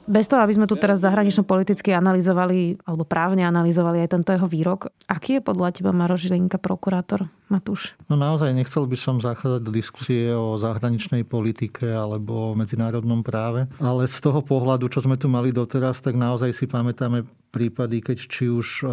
Bez 0.02 0.26
toho, 0.26 0.42
aby 0.42 0.50
sme 0.50 0.66
tu 0.66 0.74
teraz 0.74 0.98
zahranično 0.98 1.46
politicky 1.46 1.94
analyzovali, 1.94 2.74
alebo 2.82 3.06
právne 3.06 3.46
analyzovali 3.46 4.02
aj 4.02 4.10
tento 4.10 4.34
jeho 4.34 4.50
výrok, 4.50 4.90
aký 5.06 5.38
je 5.38 5.46
podľa 5.46 5.78
teba 5.78 5.94
Maro 5.94 6.18
Žilinka 6.18 6.58
prokurátor? 6.58 7.30
Matúš? 7.46 7.94
No 8.10 8.18
naozaj 8.18 8.50
nechcel 8.50 8.90
by 8.90 8.98
som 8.98 9.22
zachádzať 9.22 9.62
do 9.62 9.70
diskusie 9.70 10.34
o 10.34 10.58
zahraničnej 10.58 11.22
politike 11.22 11.86
alebo 11.86 12.50
o 12.50 12.56
medzinárodnom 12.58 13.22
práve, 13.22 13.70
ale 13.78 14.10
z 14.10 14.18
toho 14.18 14.42
pohľadu, 14.42 14.90
čo 14.90 15.06
sme 15.06 15.14
tu 15.14 15.30
mali 15.30 15.54
doteraz, 15.54 16.02
tak 16.02 16.18
naozaj 16.18 16.50
si 16.50 16.66
pamätáme 16.66 17.22
prípady, 17.52 18.00
keď 18.00 18.18
či 18.32 18.48
už 18.48 18.68
e, 18.80 18.84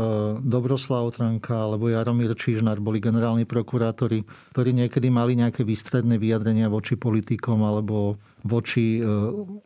Dobroslav 0.43 1.15
Tranka 1.15 1.55
alebo 1.55 1.87
Jaromír 1.87 2.35
Čížnar 2.35 2.83
boli 2.83 2.99
generálni 2.99 3.47
prokurátori, 3.47 4.27
ktorí 4.51 4.75
niekedy 4.75 5.07
mali 5.07 5.39
nejaké 5.39 5.63
výstredné 5.63 6.19
vyjadrenia 6.19 6.67
voči 6.67 6.99
politikom 6.99 7.63
alebo 7.63 8.19
voči 8.43 8.99
e, 8.99 9.03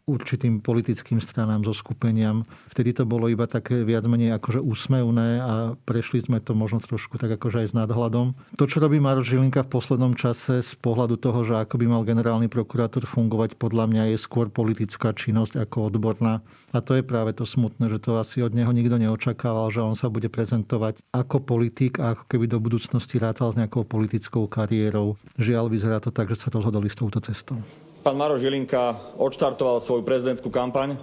určitým 0.05 0.61
politickým 0.61 1.21
stranám, 1.21 1.65
zo 1.65 1.73
skupeniam. 1.73 2.45
Vtedy 2.73 2.93
to 2.93 3.03
bolo 3.05 3.29
iba 3.29 3.45
také 3.45 3.85
viac 3.85 4.05
menej 4.05 4.37
akože 4.37 4.61
úsmevné 4.61 5.41
a 5.41 5.53
prešli 5.85 6.25
sme 6.25 6.41
to 6.41 6.57
možno 6.57 6.81
trošku 6.81 7.21
tak 7.21 7.37
akože 7.37 7.65
aj 7.65 7.67
s 7.73 7.77
nadhľadom. 7.77 8.33
To, 8.57 8.65
čo 8.65 8.81
robí 8.81 8.97
Maro 8.97 9.21
Žilinka 9.21 9.65
v 9.65 9.73
poslednom 9.73 10.13
čase 10.17 10.65
z 10.65 10.73
pohľadu 10.81 11.21
toho, 11.21 11.45
že 11.45 11.57
ako 11.57 11.81
by 11.81 11.85
mal 11.89 12.03
generálny 12.05 12.49
prokurátor 12.49 13.05
fungovať, 13.05 13.57
podľa 13.57 13.89
mňa 13.89 14.03
je 14.13 14.17
skôr 14.21 14.49
politická 14.49 15.13
činnosť 15.13 15.61
ako 15.61 15.93
odborná. 15.93 16.41
A 16.73 16.81
to 16.81 16.97
je 16.97 17.05
práve 17.05 17.37
to 17.37 17.45
smutné, 17.45 17.85
že 17.85 18.01
to 18.01 18.17
asi 18.17 18.41
od 18.41 18.57
neho 18.57 18.73
nikto 18.73 18.82
neočakával, 18.91 19.71
že 19.71 19.79
on 19.79 19.95
sa 19.95 20.11
bude 20.11 20.27
prezentovať 20.27 20.99
ako 21.13 21.39
politik 21.43 22.01
a 22.01 22.17
ako 22.17 22.27
keby 22.27 22.49
do 22.49 22.59
budúcnosti 22.59 23.15
rátal 23.21 23.53
s 23.53 23.59
nejakou 23.59 23.87
politickou 23.87 24.49
kariérou. 24.49 25.15
Žiaľ, 25.39 25.65
vyzerá 25.69 25.97
to 26.03 26.11
tak, 26.11 26.27
že 26.33 26.41
sa 26.41 26.51
rozhodoli 26.51 26.91
s 26.91 26.97
touto 26.97 27.23
cestou. 27.23 27.61
Pán 28.03 28.19
Maro 28.19 28.35
Žilinka 28.35 29.15
odštartoval 29.15 29.79
svoju 29.79 30.03
prezidentskú 30.03 30.51
kampaň. 30.51 30.99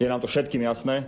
Je 0.00 0.08
nám 0.08 0.24
to 0.24 0.30
všetkým 0.30 0.64
jasné. 0.64 1.04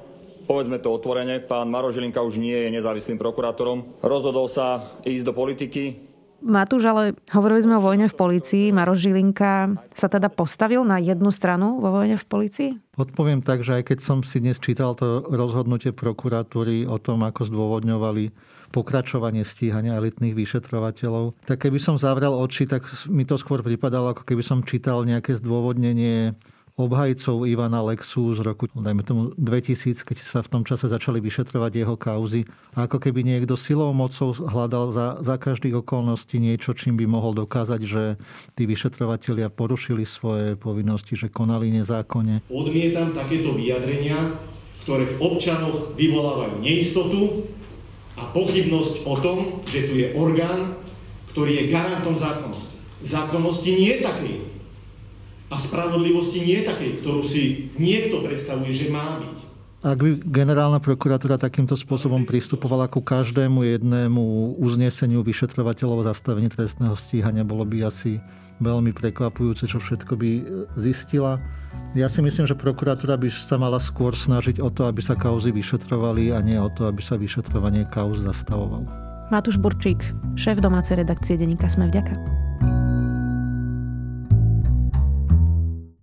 Povedzme 0.50 0.82
to 0.82 0.90
otvorene, 0.90 1.38
pán 1.40 1.70
Maro 1.70 1.94
Žilinka 1.94 2.18
už 2.20 2.42
nie 2.42 2.58
je 2.66 2.74
nezávislým 2.74 3.16
prokurátorom. 3.16 4.02
Rozhodol 4.02 4.50
sa 4.50 4.82
ísť 5.06 5.24
do 5.24 5.32
politiky, 5.32 6.09
Matúš, 6.40 6.88
ale 6.88 7.16
hovorili 7.36 7.60
sme 7.60 7.76
o 7.76 7.84
vojne 7.84 8.08
v 8.08 8.16
policii. 8.16 8.72
Maroš 8.72 9.04
Žilinka 9.04 9.76
sa 9.92 10.08
teda 10.08 10.32
postavil 10.32 10.80
na 10.88 10.96
jednu 10.96 11.28
stranu 11.28 11.78
vo 11.78 11.92
vojne 11.92 12.16
v 12.16 12.26
policii? 12.26 12.70
Odpoviem 12.96 13.44
tak, 13.44 13.60
že 13.60 13.80
aj 13.80 13.92
keď 13.92 13.98
som 14.00 14.24
si 14.24 14.40
dnes 14.40 14.56
čítal 14.56 14.96
to 14.96 15.24
rozhodnutie 15.28 15.92
prokuratúry 15.92 16.88
o 16.88 16.96
tom, 16.96 17.24
ako 17.24 17.48
zdôvodňovali 17.48 18.32
pokračovanie 18.70 19.42
stíhania 19.42 19.98
elitných 19.98 20.32
vyšetrovateľov, 20.32 21.34
tak 21.42 21.66
keby 21.66 21.82
som 21.82 21.98
zavrel 21.98 22.30
oči, 22.30 22.70
tak 22.70 22.86
mi 23.10 23.26
to 23.26 23.34
skôr 23.34 23.66
pripadalo, 23.66 24.14
ako 24.14 24.22
keby 24.22 24.42
som 24.46 24.62
čítal 24.62 25.02
nejaké 25.02 25.36
zdôvodnenie 25.42 26.38
obhajcov 26.76 27.46
Ivana 27.46 27.82
Lexu 27.82 28.34
z 28.34 28.40
roku, 28.42 28.68
dajme 28.70 29.02
tomu 29.02 29.22
2000, 29.38 30.02
keď 30.02 30.16
sa 30.22 30.40
v 30.42 30.50
tom 30.52 30.62
čase 30.62 30.86
začali 30.86 31.18
vyšetrovať 31.18 31.72
jeho 31.72 31.96
kauzy. 31.96 32.46
Ako 32.74 32.98
keby 33.02 33.22
niekto 33.26 33.54
silou 33.54 33.90
mocou 33.96 34.34
hľadal 34.34 34.94
za, 34.94 35.06
za 35.22 35.36
každých 35.40 35.82
okolností 35.82 36.38
niečo, 36.38 36.76
čím 36.76 36.96
by 37.00 37.06
mohol 37.08 37.34
dokázať, 37.34 37.80
že 37.82 38.02
tí 38.54 38.64
vyšetrovatelia 38.66 39.50
porušili 39.50 40.06
svoje 40.06 40.54
povinnosti, 40.54 41.14
že 41.16 41.32
konali 41.32 41.72
nezákonne. 41.74 42.46
Odmietam 42.50 43.14
takéto 43.14 43.54
vyjadrenia, 43.54 44.36
ktoré 44.82 45.06
v 45.06 45.16
občanoch 45.20 45.94
vyvolávajú 45.94 46.60
neistotu 46.64 47.46
a 48.18 48.26
pochybnosť 48.32 48.94
o 49.06 49.14
tom, 49.20 49.38
že 49.68 49.88
tu 49.88 49.94
je 49.96 50.12
orgán, 50.16 50.76
ktorý 51.32 51.62
je 51.62 51.64
garantom 51.70 52.16
zákonnosti. 52.18 52.76
Zákonnosti 53.00 53.70
nie 53.80 53.90
je 53.96 54.00
takej 54.04 54.49
a 55.50 55.56
spravodlivosti 55.58 56.46
nie 56.46 56.62
je 56.62 56.70
takej, 56.70 56.90
ktorú 57.02 57.26
si 57.26 57.74
niekto 57.74 58.22
predstavuje, 58.22 58.70
že 58.70 58.86
má 58.88 59.18
byť. 59.18 59.36
Ak 59.80 59.96
by 59.96 60.20
generálna 60.28 60.76
prokuratúra 60.76 61.40
takýmto 61.40 61.72
spôsobom 61.72 62.28
pristupovala 62.28 62.84
ku 62.86 63.00
každému 63.00 63.64
jednému 63.64 64.56
uzneseniu 64.60 65.24
vyšetrovateľov 65.24 66.04
o 66.04 66.08
zastavení 66.12 66.52
trestného 66.52 66.92
stíhania, 67.00 67.48
bolo 67.48 67.64
by 67.64 67.88
asi 67.88 68.20
veľmi 68.60 68.92
prekvapujúce, 68.92 69.64
čo 69.64 69.80
všetko 69.80 70.12
by 70.20 70.30
zistila. 70.76 71.40
Ja 71.96 72.12
si 72.12 72.20
myslím, 72.20 72.44
že 72.44 72.52
prokuratúra 72.52 73.16
by 73.16 73.32
sa 73.32 73.56
mala 73.56 73.80
skôr 73.80 74.12
snažiť 74.12 74.60
o 74.60 74.68
to, 74.68 74.84
aby 74.84 75.00
sa 75.00 75.16
kauzy 75.16 75.48
vyšetrovali 75.48 76.28
a 76.36 76.44
nie 76.44 76.60
o 76.60 76.68
to, 76.76 76.84
aby 76.84 77.00
sa 77.00 77.16
vyšetrovanie 77.16 77.88
kauz 77.88 78.20
zastavovalo. 78.20 78.84
Matúš 79.32 79.56
Burčík, 79.56 80.04
šéf 80.36 80.60
domácej 80.60 81.00
redakcie 81.00 81.40
Deníka 81.40 81.72
Sme 81.72 81.88
vďaka. 81.88 82.39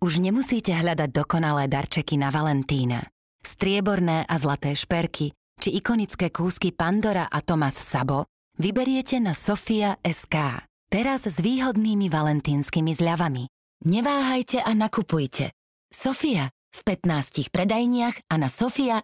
Už 0.07 0.23
nemusíte 0.23 0.71
hľadať 0.71 1.11
dokonalé 1.11 1.67
darčeky 1.67 2.15
na 2.15 2.31
Valentína. 2.31 3.03
Strieborné 3.43 4.23
a 4.23 4.39
zlaté 4.39 4.71
šperky 4.71 5.35
či 5.59 5.83
ikonické 5.83 6.31
kúsky 6.31 6.71
Pandora 6.71 7.27
a 7.27 7.43
Thomas 7.43 7.75
Sabo 7.75 8.23
vyberiete 8.55 9.19
na 9.19 9.35
Sofia 9.35 9.99
SK. 9.99 10.63
Teraz 10.87 11.27
s 11.27 11.43
výhodnými 11.43 12.07
valentínskymi 12.07 12.95
zľavami. 12.95 13.51
Neváhajte 13.83 14.63
a 14.63 14.71
nakupujte. 14.71 15.51
Sofia 15.91 16.55
v 16.71 16.79
15 16.87 17.51
predajniach 17.51 18.31
a 18.31 18.39
na 18.39 18.47
Sofia 18.47 19.03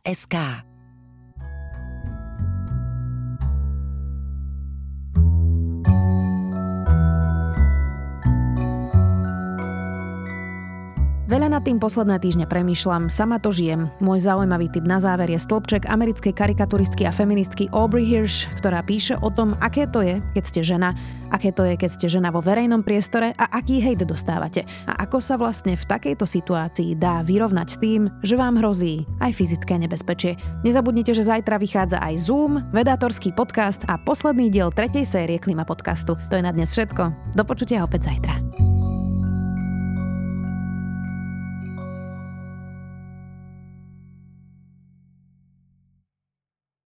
Veľa 11.33 11.49
nad 11.49 11.65
tým 11.65 11.81
posledné 11.81 12.21
týždne 12.21 12.45
premýšľam, 12.45 13.09
sama 13.09 13.41
to 13.41 13.49
žijem. 13.49 13.89
Môj 13.97 14.21
zaujímavý 14.21 14.69
typ 14.69 14.85
na 14.85 15.01
záver 15.01 15.33
je 15.33 15.41
stĺpček 15.41 15.89
americkej 15.89 16.29
karikaturistky 16.29 17.09
a 17.09 17.11
feministky 17.15 17.65
Aubrey 17.73 18.05
Hirsch, 18.05 18.45
ktorá 18.61 18.85
píše 18.85 19.17
o 19.17 19.33
tom, 19.33 19.57
aké 19.57 19.89
to 19.89 20.05
je, 20.05 20.21
keď 20.37 20.43
ste 20.45 20.61
žena, 20.61 20.93
aké 21.33 21.49
to 21.49 21.65
je, 21.65 21.73
keď 21.73 21.89
ste 21.89 22.05
žena 22.05 22.29
vo 22.29 22.37
verejnom 22.37 22.85
priestore 22.85 23.33
a 23.33 23.49
aký 23.49 23.81
hejt 23.81 24.05
dostávate. 24.05 24.61
A 24.85 25.09
ako 25.09 25.17
sa 25.25 25.33
vlastne 25.33 25.73
v 25.73 25.81
takejto 25.89 26.29
situácii 26.29 26.93
dá 27.01 27.25
vyrovnať 27.25 27.67
s 27.73 27.81
tým, 27.81 28.13
že 28.21 28.37
vám 28.37 28.61
hrozí 28.61 29.09
aj 29.17 29.33
fyzické 29.33 29.81
nebezpečie. 29.81 30.37
Nezabudnite, 30.61 31.17
že 31.17 31.25
zajtra 31.25 31.57
vychádza 31.57 31.97
aj 31.97 32.29
Zoom, 32.29 32.61
vedátorský 32.69 33.33
podcast 33.33 33.81
a 33.89 33.97
posledný 33.97 34.53
diel 34.53 34.69
tretej 34.69 35.01
série 35.01 35.41
Klima 35.41 35.65
podcastu. 35.65 36.13
To 36.29 36.37
je 36.37 36.45
na 36.45 36.53
dnes 36.53 36.69
všetko. 36.69 37.33
Do 37.33 37.41
počutia 37.41 37.81
opäť 37.81 38.13
zajtra. 38.13 38.72